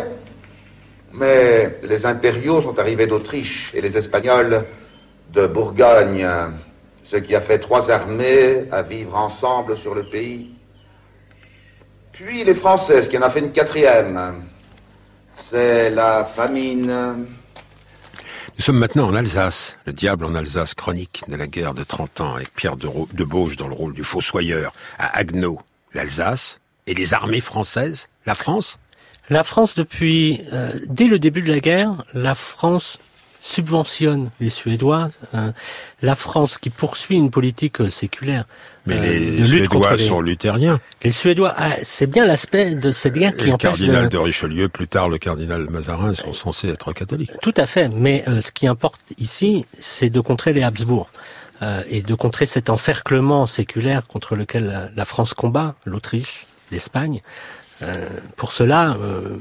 Mais 1.14 1.78
les 1.84 2.04
impériaux 2.04 2.60
sont 2.60 2.78
arrivés 2.78 3.06
d'Autriche 3.06 3.70
et 3.72 3.80
les 3.80 3.96
Espagnols 3.96 4.66
de 5.32 5.46
Bourgogne, 5.46 6.28
ce 7.02 7.16
qui 7.16 7.34
a 7.34 7.40
fait 7.40 7.58
trois 7.58 7.90
armées 7.90 8.66
à 8.70 8.82
vivre 8.82 9.16
ensemble 9.16 9.78
sur 9.78 9.94
le 9.94 10.02
pays. 10.10 10.50
Puis 12.12 12.44
les 12.44 12.56
Françaises, 12.56 13.08
qui 13.08 13.16
en 13.16 13.22
a 13.22 13.30
fait 13.30 13.40
une 13.40 13.52
quatrième. 13.52 14.44
C'est 15.48 15.88
la 15.88 16.26
famine, 16.36 17.26
nous 18.60 18.64
sommes 18.64 18.76
maintenant 18.76 19.08
en 19.08 19.14
Alsace, 19.14 19.78
le 19.86 19.94
diable 19.94 20.26
en 20.26 20.34
Alsace, 20.34 20.74
chronique 20.74 21.22
de 21.28 21.34
la 21.34 21.46
guerre 21.46 21.72
de 21.72 21.82
30 21.82 22.20
ans, 22.20 22.34
avec 22.34 22.54
Pierre 22.54 22.76
de, 22.76 22.88
de 23.14 23.56
dans 23.56 23.68
le 23.68 23.72
rôle 23.74 23.94
du 23.94 24.04
fossoyeur, 24.04 24.74
à 24.98 25.16
Agneau, 25.16 25.62
l'Alsace, 25.94 26.60
et 26.86 26.92
les 26.92 27.14
armées 27.14 27.40
françaises, 27.40 28.10
la 28.26 28.34
France? 28.34 28.78
La 29.30 29.44
France, 29.44 29.76
depuis, 29.76 30.42
euh, 30.52 30.78
dès 30.88 31.06
le 31.06 31.18
début 31.18 31.40
de 31.40 31.50
la 31.50 31.60
guerre, 31.60 32.04
la 32.12 32.34
France 32.34 32.98
subventionne 33.40 34.30
les 34.40 34.50
Suédois. 34.50 35.10
Hein. 35.32 35.52
la 36.02 36.14
France 36.14 36.58
qui 36.58 36.70
poursuit 36.70 37.16
une 37.16 37.30
politique 37.30 37.80
euh, 37.80 37.90
séculaire. 37.90 38.44
Mais 38.86 38.96
euh, 38.96 39.36
les 39.36 39.44
Suédois 39.44 39.98
sont 39.98 40.20
luthériens. 40.20 40.80
Les 41.02 41.10
Suédois, 41.10 41.54
ah, 41.56 41.76
c'est 41.82 42.08
bien 42.08 42.26
l'aspect 42.26 42.74
de 42.74 42.92
cette 42.92 43.14
guerre 43.14 43.36
qui 43.36 43.46
le 43.46 43.54
empêche. 43.54 43.72
Le 43.72 43.86
cardinal 43.86 44.08
de... 44.08 44.18
Richelieu, 44.18 44.68
plus 44.68 44.88
tard 44.88 45.08
le 45.08 45.18
cardinal 45.18 45.68
Mazarin, 45.70 46.14
sont 46.14 46.32
censés 46.32 46.68
être 46.68 46.92
catholiques. 46.92 47.32
Tout 47.42 47.54
à 47.56 47.66
fait. 47.66 47.88
Mais 47.88 48.24
euh, 48.28 48.40
ce 48.40 48.52
qui 48.52 48.66
importe 48.66 49.00
ici, 49.18 49.66
c'est 49.78 50.10
de 50.10 50.20
contrer 50.20 50.52
les 50.52 50.62
Habsbourg. 50.62 51.10
et 51.90 52.00
de 52.00 52.14
contrer 52.14 52.46
cet 52.46 52.70
encerclement 52.70 53.46
séculaire 53.46 54.06
contre 54.06 54.34
lequel 54.34 54.90
la 54.96 55.04
France 55.04 55.34
combat, 55.34 55.74
l'Autriche, 55.84 56.46
l'Espagne, 56.70 57.20
euh, 57.20 57.59
pour 58.36 58.52
cela, 58.52 58.96
euh, 59.00 59.36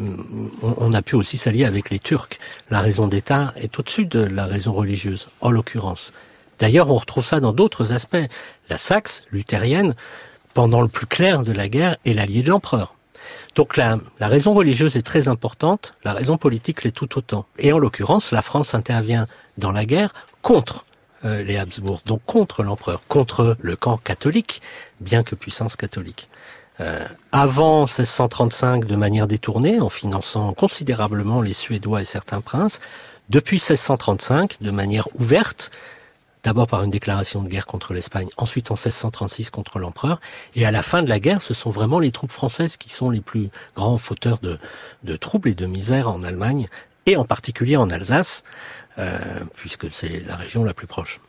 on, 0.61 0.93
a 0.93 1.01
pu 1.01 1.15
aussi 1.15 1.37
s'allier 1.37 1.65
avec 1.65 1.89
les 1.89 1.99
Turcs. 1.99 2.39
La 2.69 2.81
raison 2.81 3.07
d'État 3.07 3.53
est 3.57 3.77
au-dessus 3.79 4.05
de 4.05 4.21
la 4.21 4.45
raison 4.45 4.73
religieuse, 4.73 5.29
en 5.41 5.51
l'occurrence. 5.51 6.13
D'ailleurs, 6.59 6.89
on 6.89 6.95
retrouve 6.95 7.25
ça 7.25 7.39
dans 7.39 7.53
d'autres 7.53 7.93
aspects. 7.93 8.17
La 8.69 8.77
Saxe, 8.77 9.23
luthérienne, 9.31 9.95
pendant 10.53 10.81
le 10.81 10.87
plus 10.87 11.05
clair 11.05 11.43
de 11.43 11.51
la 11.51 11.67
guerre, 11.67 11.97
est 12.05 12.13
l'allié 12.13 12.41
de 12.41 12.49
l'empereur. 12.49 12.95
Donc 13.55 13.77
la, 13.77 13.97
la, 14.19 14.27
raison 14.27 14.53
religieuse 14.53 14.95
est 14.95 15.01
très 15.01 15.27
importante, 15.27 15.93
la 16.03 16.13
raison 16.13 16.37
politique 16.37 16.83
l'est 16.83 16.91
tout 16.91 17.17
autant. 17.17 17.45
Et 17.57 17.73
en 17.73 17.79
l'occurrence, 17.79 18.31
la 18.31 18.41
France 18.41 18.73
intervient 18.73 19.27
dans 19.57 19.71
la 19.71 19.85
guerre 19.85 20.13
contre 20.41 20.85
euh, 21.25 21.43
les 21.43 21.57
Habsbourg, 21.57 22.01
donc 22.05 22.21
contre 22.25 22.63
l'empereur, 22.63 23.01
contre 23.09 23.57
le 23.59 23.75
camp 23.75 23.97
catholique, 23.97 24.61
bien 25.01 25.23
que 25.23 25.35
puissance 25.35 25.75
catholique. 25.75 26.29
Euh, 26.81 27.05
avant 27.31 27.81
1635 27.81 28.85
de 28.85 28.95
manière 28.95 29.27
détournée, 29.27 29.79
en 29.81 29.89
finançant 29.89 30.53
considérablement 30.53 31.41
les 31.41 31.53
Suédois 31.53 32.01
et 32.01 32.05
certains 32.05 32.41
princes, 32.41 32.79
depuis 33.29 33.57
1635 33.57 34.61
de 34.61 34.71
manière 34.71 35.07
ouverte, 35.15 35.71
d'abord 36.43 36.67
par 36.67 36.83
une 36.83 36.89
déclaration 36.89 37.43
de 37.43 37.49
guerre 37.49 37.65
contre 37.65 37.93
l'Espagne, 37.93 38.29
ensuite 38.37 38.71
en 38.71 38.75
1636 38.75 39.49
contre 39.49 39.77
l'empereur, 39.79 40.21
et 40.55 40.65
à 40.65 40.71
la 40.71 40.81
fin 40.81 41.03
de 41.03 41.09
la 41.09 41.19
guerre, 41.19 41.41
ce 41.41 41.53
sont 41.53 41.69
vraiment 41.69 41.99
les 41.99 42.11
troupes 42.11 42.31
françaises 42.31 42.77
qui 42.77 42.89
sont 42.89 43.09
les 43.09 43.21
plus 43.21 43.49
grands 43.75 43.97
fauteurs 43.97 44.39
de, 44.39 45.17
troubles 45.17 45.49
et 45.49 45.55
de 45.55 45.65
misère 45.65 46.09
en 46.09 46.23
Allemagne, 46.23 46.67
et 47.05 47.17
en 47.17 47.25
particulier 47.25 47.75
en 47.75 47.89
Alsace, 47.89 48.43
euh, 48.97 49.17
puisque 49.55 49.91
c'est 49.91 50.21
la 50.21 50.35
région 50.35 50.63
la 50.63 50.73
plus 50.73 50.87
proche. 50.87 51.19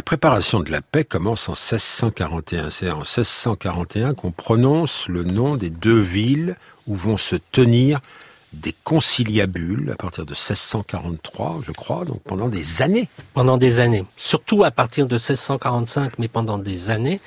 La 0.00 0.02
préparation 0.02 0.60
de 0.60 0.72
la 0.72 0.80
paix 0.80 1.04
commence 1.04 1.50
en 1.50 1.52
1641. 1.52 2.70
C'est 2.70 2.88
en 2.88 3.00
1641 3.00 4.14
qu'on 4.14 4.30
prononce 4.30 5.06
le 5.08 5.24
nom 5.24 5.56
des 5.56 5.68
deux 5.68 6.00
villes 6.00 6.56
où 6.86 6.94
vont 6.94 7.18
se 7.18 7.36
tenir 7.36 8.00
des 8.54 8.74
conciliabules 8.82 9.90
à 9.92 9.96
partir 9.96 10.24
de 10.24 10.30
1643, 10.30 11.60
je 11.62 11.72
crois, 11.72 12.06
donc 12.06 12.22
pendant 12.22 12.48
des 12.48 12.80
années. 12.80 13.10
Pendant 13.34 13.58
des 13.58 13.78
années. 13.78 14.06
Surtout 14.16 14.64
à 14.64 14.70
partir 14.70 15.04
de 15.04 15.16
1645, 15.16 16.18
mais 16.18 16.28
pendant 16.28 16.56
des 16.56 16.88
années, 16.88 17.20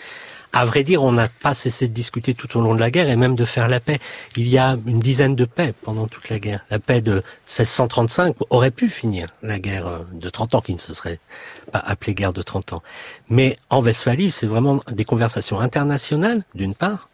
à 0.54 0.66
vrai 0.66 0.84
dire, 0.84 1.04
on 1.04 1.12
n'a 1.12 1.28
pas 1.28 1.56
cessé 1.56 1.88
de 1.88 1.94
discuter 1.94 2.36
tout 2.36 2.58
au 2.58 2.62
long 2.62 2.76
de 2.76 2.80
la 2.80 2.92
guerre 2.92 3.10
et 3.10 3.16
même 3.16 3.36
de 3.36 3.44
faire 3.44 3.68
la 3.68 3.80
paix. 3.80 4.00
Il 4.38 4.48
y 4.48 4.60
a 4.60 4.78
une 4.86 5.00
dizaine 5.00 5.36
de 5.36 5.46
paix 5.46 5.74
pendant 5.82 6.08
toute 6.08 6.30
la 6.30 6.38
guerre. 6.40 6.64
La 6.70 6.78
paix 6.78 7.02
de 7.02 7.24
1635 7.48 8.36
aurait 8.52 8.72
pu 8.72 8.88
finir 8.88 9.30
la 9.42 9.58
guerre 9.58 9.88
euh, 9.88 10.00
de 10.14 10.30
30 10.30 10.56
ans, 10.56 10.62
qui 10.62 10.76
ne 10.76 10.80
se 10.80 10.94
serait 10.94 11.20
pas 11.72 11.80
appelée 11.80 12.14
guerre 12.14 12.34
de 12.34 12.44
30 12.44 12.74
ans. 12.74 12.84
Mais 13.30 13.58
en 13.72 13.82
Westphalie, 13.82 14.30
c'est 14.30 14.46
vraiment 14.46 14.80
des 14.92 15.06
conversations 15.06 15.60
internationales, 15.60 16.44
d'une 16.54 16.76
part. 16.76 17.10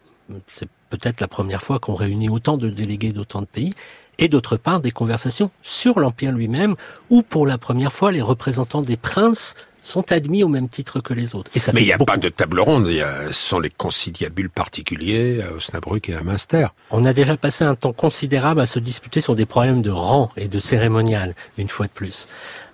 C'est 0.46 0.68
peut-être 0.90 1.20
la 1.20 1.28
première 1.28 1.62
fois 1.62 1.78
qu'on 1.78 1.94
réunit 1.94 2.28
autant 2.28 2.58
de 2.58 2.68
délégués 2.68 3.12
d'autant 3.12 3.40
de 3.40 3.46
pays 3.46 3.74
et 4.18 4.28
d'autre 4.28 4.58
part 4.58 4.80
des 4.80 4.90
conversations 4.90 5.50
sur 5.62 5.98
l'Empire 5.98 6.32
lui-même, 6.32 6.76
où 7.08 7.22
pour 7.22 7.46
la 7.46 7.56
première 7.56 7.92
fois 7.92 8.12
les 8.12 8.20
représentants 8.20 8.82
des 8.82 8.98
princes 8.98 9.54
sont 9.82 10.12
admis 10.12 10.44
au 10.44 10.48
même 10.48 10.68
titre 10.68 11.00
que 11.00 11.14
les 11.14 11.34
autres. 11.34 11.50
Et 11.54 11.58
ça 11.58 11.72
Mais 11.72 11.82
il 11.82 11.86
n'y 11.86 11.92
a 11.92 11.98
pas 11.98 12.16
de 12.16 12.28
table 12.28 12.60
ronde, 12.60 12.86
il 12.88 12.96
y 12.96 13.02
a, 13.02 13.26
ce 13.26 13.32
sont 13.32 13.60
les 13.60 13.70
conciliabules 13.70 14.50
particuliers 14.50 15.42
à 15.42 15.54
Osnabrück 15.54 16.08
et 16.08 16.14
à 16.14 16.22
Münster. 16.22 16.68
On 16.90 17.04
a 17.04 17.12
déjà 17.12 17.36
passé 17.36 17.64
un 17.64 17.74
temps 17.74 17.92
considérable 17.92 18.60
à 18.60 18.66
se 18.66 18.78
disputer 18.78 19.20
sur 19.20 19.34
des 19.34 19.46
problèmes 19.46 19.82
de 19.82 19.90
rang 19.90 20.30
et 20.36 20.48
de 20.48 20.58
cérémonial, 20.58 21.34
une 21.58 21.68
fois 21.68 21.86
de 21.86 21.92
plus. 21.92 22.28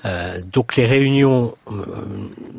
Euh, 0.05 0.41
donc 0.41 0.77
les 0.77 0.87
réunions 0.87 1.57
euh, 1.71 1.85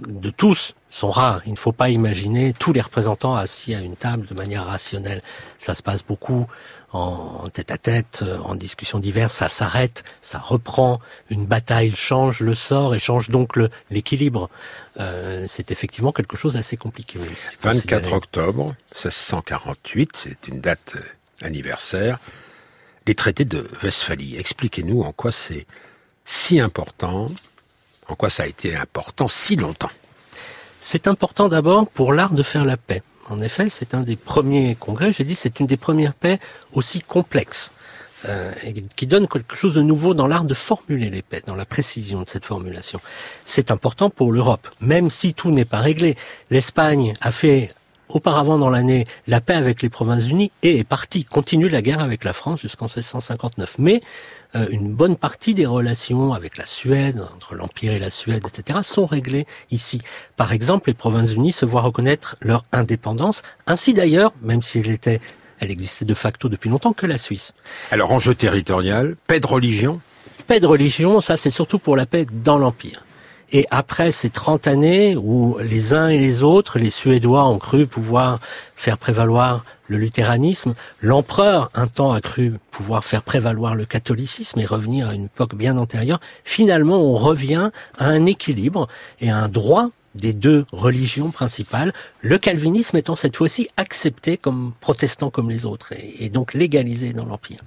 de 0.08 0.30
tous 0.30 0.76
sont 0.90 1.12
rares. 1.12 1.42
Il 1.46 1.52
ne 1.52 1.58
faut 1.58 1.72
pas 1.72 1.90
imaginer 1.90 2.54
tous 2.54 2.74
les 2.74 2.82
représentants 2.82 3.36
assis 3.36 3.76
à 3.76 3.82
une 3.82 3.96
table 3.96 4.26
de 4.28 4.34
manière 4.34 4.66
rationnelle. 4.66 5.22
Ça 5.58 5.74
se 5.74 5.84
passe 5.84 6.04
beaucoup 6.04 6.48
en 6.94 7.50
tête 7.50 7.72
à 7.72 7.78
tête, 7.78 8.24
en 8.46 8.56
discussions 8.56 9.00
diverses, 9.00 9.34
ça 9.34 9.50
s'arrête, 9.50 10.04
ça 10.22 10.40
reprend, 10.40 11.02
une 11.30 11.46
bataille 11.46 11.92
change 11.94 12.40
le 12.40 12.54
sort 12.54 12.96
et 12.96 13.00
change 13.00 13.30
donc 13.30 13.60
l'équilibre. 13.92 14.50
Euh, 15.00 15.46
c'est 15.48 15.70
effectivement 15.72 16.12
quelque 16.12 16.38
chose 16.38 16.54
d'assez 16.54 16.78
compliqué. 16.78 17.20
24 17.62 18.14
octobre 18.14 18.76
1648, 18.94 20.12
c'est 20.16 20.48
une 20.48 20.62
date 20.62 20.94
euh, 20.96 21.46
anniversaire. 21.46 22.20
Les 23.06 23.16
traités 23.16 23.46
de 23.46 23.70
Westphalie, 23.84 24.38
expliquez-nous 24.38 25.02
en 25.02 25.12
quoi 25.12 25.32
c'est 25.32 25.68
si 26.26 26.60
important, 26.60 27.28
en 28.08 28.16
quoi 28.16 28.30
ça 28.30 28.44
a 28.44 28.48
été 28.48 28.76
important 28.76 29.28
si 29.28 29.56
longtemps. 29.56 29.92
C'est 30.80 31.08
important 31.08 31.48
d'abord 31.48 31.88
pour 31.88 32.14
l'art 32.14 32.34
de 32.34 32.44
faire 32.44 32.66
la 32.66 32.78
paix. 32.78 33.04
En 33.30 33.40
effet, 33.40 33.70
c'est 33.70 33.94
un 33.94 34.02
des 34.02 34.16
premiers 34.16 34.76
congrès, 34.76 35.12
j'ai 35.12 35.24
dit, 35.24 35.36
c'est 35.36 35.60
une 35.60 35.68
des 35.68 35.78
premières 35.78 36.14
paix 36.14 36.40
aussi 36.74 37.02
complexes. 37.02 37.72
Euh, 38.26 38.52
qui 38.96 39.06
donne 39.06 39.28
quelque 39.28 39.56
chose 39.56 39.76
de 39.76 39.82
nouveau 39.84 40.16
dans 40.16 40.26
l'art 40.26 40.44
de 40.44 40.56
formuler 40.56 41.12
les 41.12 41.22
paix, 41.22 41.44
dans 41.46 41.54
la 41.56 41.66
précision 41.66 42.24
de 42.24 42.28
cette 42.28 42.46
formulation. 42.46 43.00
C'est 43.46 43.70
important 43.70 44.10
pour 44.10 44.32
l'Europe, 44.32 44.68
même 44.82 45.12
si 45.12 45.36
tout 45.36 45.52
n'est 45.52 45.66
pas 45.66 45.78
réglé. 45.78 46.18
L'Espagne 46.50 47.14
a 47.22 47.32
fait 47.32 47.70
auparavant 48.10 48.58
dans 48.58 48.70
l'année 48.70 49.06
la 49.28 49.42
paix 49.42 49.54
avec 49.54 49.82
les 49.82 49.90
Provinces-Unies 49.90 50.52
et 50.64 50.78
est 50.78 50.84
partie, 50.84 51.24
continue 51.24 51.68
la 51.68 51.82
guerre 51.82 52.00
avec 52.00 52.24
la 52.24 52.34
France 52.34 52.62
jusqu'en 52.62 52.86
1659. 52.86 53.76
Mais 53.80 54.02
euh, 54.56 54.68
une 54.70 54.94
bonne 54.94 55.16
partie 55.16 55.54
des 55.54 55.66
relations 55.66 56.34
avec 56.34 56.58
la 56.58 56.66
Suède, 56.66 57.24
entre 57.36 57.56
l'Empire 57.56 57.94
et 57.94 58.00
la 58.00 58.10
Suède, 58.10 58.44
etc., 58.48 58.80
sont 58.84 59.06
réglées 59.06 59.46
ici. 59.72 60.02
Par 60.38 60.54
exemple, 60.54 60.90
les 60.90 60.94
Provinces-Unies 60.94 61.52
se 61.52 61.66
voient 61.66 61.82
reconnaître 61.82 62.38
leur 62.42 62.66
indépendance, 62.72 63.44
ainsi 63.66 63.94
d'ailleurs, 63.94 64.34
même 64.42 64.62
s'il 64.62 64.90
était 64.90 65.20
elle 65.60 65.72
existait 65.72 66.06
de 66.06 66.14
facto 66.14 66.50
depuis 66.50 66.70
longtemps 66.70 66.94
que 66.94 67.08
la 67.08 67.18
Suisse. 67.18 67.54
Alors 67.90 68.12
enjeu 68.12 68.36
territorial, 68.36 69.16
paix 69.26 69.40
de 69.40 69.48
religion? 69.48 70.00
Paix 70.46 70.60
de 70.60 70.68
religion, 70.68 71.20
ça 71.20 71.36
c'est 71.36 71.50
surtout 71.50 71.80
pour 71.80 71.96
la 71.96 72.06
paix 72.06 72.28
dans 72.32 72.60
l'Empire. 72.60 73.04
Et 73.52 73.66
après 73.72 74.12
ces 74.12 74.30
30 74.30 74.68
années 74.68 75.16
où 75.16 75.58
les 75.60 75.94
uns 75.94 76.10
et 76.10 76.18
les 76.18 76.44
autres, 76.44 76.80
les 76.80 76.90
Suédois 76.90 77.48
ont 77.48 77.60
cru 77.60 77.88
pouvoir 77.88 78.40
faire 78.76 78.98
prévaloir 78.98 79.64
le 79.88 79.98
luthéranisme, 79.98 80.74
l'empereur 81.02 81.72
un 81.74 81.88
temps 81.88 82.12
a 82.12 82.20
cru 82.20 82.54
pouvoir 82.72 83.06
faire 83.06 83.24
prévaloir 83.24 83.74
le 83.74 83.86
catholicisme 83.86 84.60
et 84.60 84.66
revenir 84.66 85.08
à 85.08 85.14
une 85.14 85.26
époque 85.26 85.56
bien 85.56 85.78
antérieure, 85.78 86.20
finalement 86.44 87.00
on 87.02 87.16
revient 87.16 87.72
à 87.98 88.06
un 88.06 88.26
équilibre 88.26 88.90
et 89.22 89.30
à 89.30 89.38
un 89.38 89.48
droit 89.48 89.92
des 90.16 90.34
deux 90.34 90.66
religions 90.72 91.32
principales, 91.32 91.94
le 92.22 92.38
calvinisme 92.38 92.98
étant 92.98 93.16
cette 93.16 93.36
fois-ci 93.36 93.70
accepté 93.78 94.38
comme 94.38 94.74
protestant 94.82 95.30
comme 95.30 95.50
les 95.50 95.66
autres 95.66 95.94
et, 95.94 96.30
donc 96.30 96.54
légalisé 96.54 97.14
dans 97.14 97.26
l'Empire. 97.26 97.60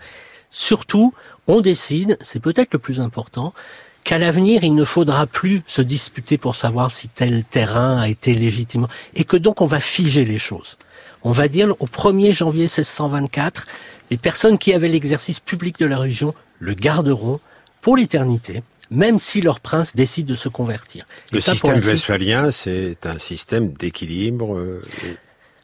Surtout, 0.51 1.15
on 1.47 1.61
décide, 1.61 2.19
c'est 2.21 2.41
peut-être 2.41 2.75
le 2.75 2.81
plus 2.81 3.01
important, 3.01 3.55
qu'à 4.05 4.19
l'avenir, 4.19 4.65
il 4.65 4.75
ne 4.75 4.85
faudra 4.85 5.27
plus 5.27 5.63
se 5.67 5.83
disputer 5.83 6.39
pour 6.39 6.57
savoir 6.57 6.91
si 6.91 7.09
tel 7.09 7.45
terrain 7.45 8.01
a 8.01 8.09
été 8.09 8.35
légitimement, 8.35 8.89
et 9.15 9.25
que 9.25 9.37
donc 9.37 9.61
on 9.61 9.67
va 9.67 9.81
figer 9.81 10.25
les 10.25 10.39
choses. 10.39 10.79
On 11.23 11.33
va 11.33 11.49
dire 11.49 11.75
au 11.81 11.87
1er 11.87 12.33
janvier 12.33 12.63
1624, 12.63 13.67
les 14.11 14.17
personnes 14.17 14.59
qui 14.59 14.73
avaient 14.73 14.89
l'exercice 14.89 15.41
public 15.41 15.79
de 15.79 15.87
la 15.87 15.99
religion 15.99 16.35
le 16.59 16.75
garderont 16.75 17.41
pour 17.83 17.97
l'éternité, 17.97 18.63
même 18.91 19.19
si 19.19 19.41
leur 19.41 19.61
prince 19.61 19.95
décide 19.95 20.27
de 20.27 20.35
se 20.35 20.49
convertir. 20.49 21.05
le 21.33 21.39
système 21.39 21.79
westphalien, 21.79 22.51
c'est 22.51 23.07
un 23.07 23.19
système 23.19 23.73
d'équilibre. 23.73 24.57
Euh, 24.57 24.83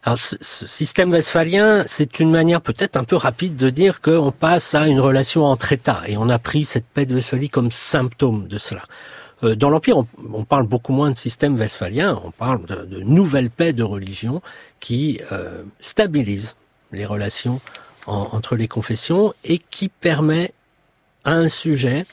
alors, 0.07 0.19
ce, 0.19 0.37
système 0.41 1.11
westphalien, 1.11 1.83
c'est 1.85 2.21
une 2.21 2.31
manière 2.31 2.61
peut-être 2.61 2.95
un 2.95 3.03
peu 3.03 3.17
rapide 3.17 3.57
de 3.57 3.69
dire 3.69 3.99
qu'on 3.99 4.31
passe 4.31 4.73
à 4.73 4.87
une 4.87 5.01
relation 5.01 5.43
entre 5.43 5.73
États, 5.73 6.01
et 6.07 6.15
on 6.15 6.29
a 6.29 6.39
pris 6.39 6.63
cette 6.63 6.85
paix 6.85 7.05
de 7.05 7.13
Westphalie 7.13 7.49
comme 7.49 7.71
symptôme 7.71 8.47
de 8.47 8.57
cela. 8.57 8.83
Euh, 9.43 9.55
dans 9.55 9.69
l'Empire, 9.69 9.97
on, 9.97 10.45
parle 10.45 10.65
beaucoup 10.65 10.93
moins 10.93 11.11
de 11.11 11.17
système 11.17 11.57
westphalien, 11.57 12.21
on 12.23 12.31
parle 12.31 12.65
de, 12.65 12.85
de 12.85 13.01
nouvelles 13.01 13.49
paix 13.49 13.73
de 13.73 13.83
religion 13.83 14.41
qui 14.79 15.19
euh, 15.33 15.63
stabilisent 15.81 16.55
les 16.93 17.05
relations 17.05 17.59
entre 18.05 18.55
les 18.55 18.69
confessions 18.69 19.33
et 19.43 19.57
qui 19.57 19.89
permet 19.89 20.53
à 21.27 21.33
un 21.33 21.49
sujet 21.49 22.05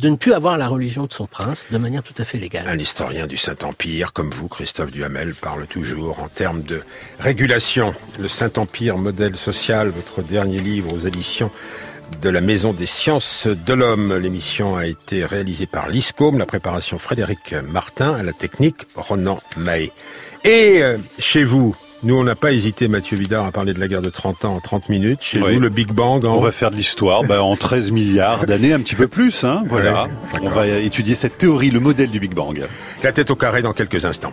de 0.00 0.08
ne 0.10 0.16
plus 0.16 0.32
avoir 0.34 0.58
la 0.58 0.66
religion 0.66 1.06
de 1.06 1.12
son 1.12 1.26
prince 1.26 1.68
de 1.70 1.78
manière 1.78 2.02
tout 2.02 2.14
à 2.18 2.24
fait 2.24 2.36
légale. 2.36 2.66
Un 2.66 2.78
historien 2.78 3.26
du 3.26 3.36
Saint-Empire, 3.36 4.12
comme 4.12 4.30
vous, 4.30 4.48
Christophe 4.48 4.90
Duhamel, 4.90 5.34
parle 5.34 5.66
toujours 5.66 6.20
en 6.20 6.28
termes 6.28 6.62
de 6.62 6.82
régulation. 7.20 7.94
Le 8.18 8.28
Saint-Empire, 8.28 8.98
modèle 8.98 9.36
social, 9.36 9.88
votre 9.88 10.20
dernier 10.20 10.60
livre 10.60 10.92
aux 10.92 10.98
éditions 10.98 11.50
de 12.20 12.28
la 12.28 12.40
Maison 12.40 12.72
des 12.72 12.86
Sciences 12.86 13.46
de 13.46 13.72
l'Homme. 13.72 14.16
L'émission 14.16 14.76
a 14.76 14.86
été 14.86 15.24
réalisée 15.24 15.66
par 15.66 15.88
l'ISCOM, 15.88 16.36
la 16.36 16.46
préparation 16.46 16.98
Frédéric 16.98 17.54
Martin, 17.68 18.14
à 18.14 18.24
la 18.24 18.32
technique 18.32 18.82
Ronan 18.96 19.40
Mahé. 19.56 19.92
Et 20.44 20.82
euh, 20.82 20.98
chez 21.18 21.44
vous, 21.44 21.74
nous, 22.02 22.14
on 22.14 22.24
n'a 22.24 22.34
pas 22.34 22.52
hésité, 22.52 22.88
Mathieu 22.88 23.16
Vidard, 23.16 23.46
à 23.46 23.52
parler 23.52 23.72
de 23.72 23.80
la 23.80 23.88
guerre 23.88 24.02
de 24.02 24.10
30 24.10 24.44
ans 24.44 24.54
en 24.54 24.60
30 24.60 24.88
minutes. 24.88 25.22
Chez 25.22 25.40
nous, 25.40 25.60
le 25.60 25.68
Big 25.68 25.92
Bang 25.92 26.24
On 26.24 26.38
va 26.38 26.52
faire 26.52 26.70
de 26.70 26.76
l'histoire 26.76 27.24
bah, 27.24 27.42
en 27.42 27.56
13 27.56 27.90
milliards 27.90 28.46
d'années, 28.46 28.72
un 28.72 28.80
petit 28.80 28.94
peu 28.94 29.08
plus. 29.08 29.44
Hein, 29.44 29.64
voilà. 29.68 30.08
on 30.42 30.48
va 30.48 30.66
étudier 30.66 31.14
cette 31.14 31.38
théorie, 31.38 31.70
le 31.70 31.80
modèle 31.80 32.10
du 32.10 32.20
Big 32.20 32.34
Bang. 32.34 32.62
La 33.02 33.12
tête 33.12 33.30
au 33.30 33.36
carré 33.36 33.62
dans 33.62 33.72
quelques 33.72 34.04
instants. 34.04 34.32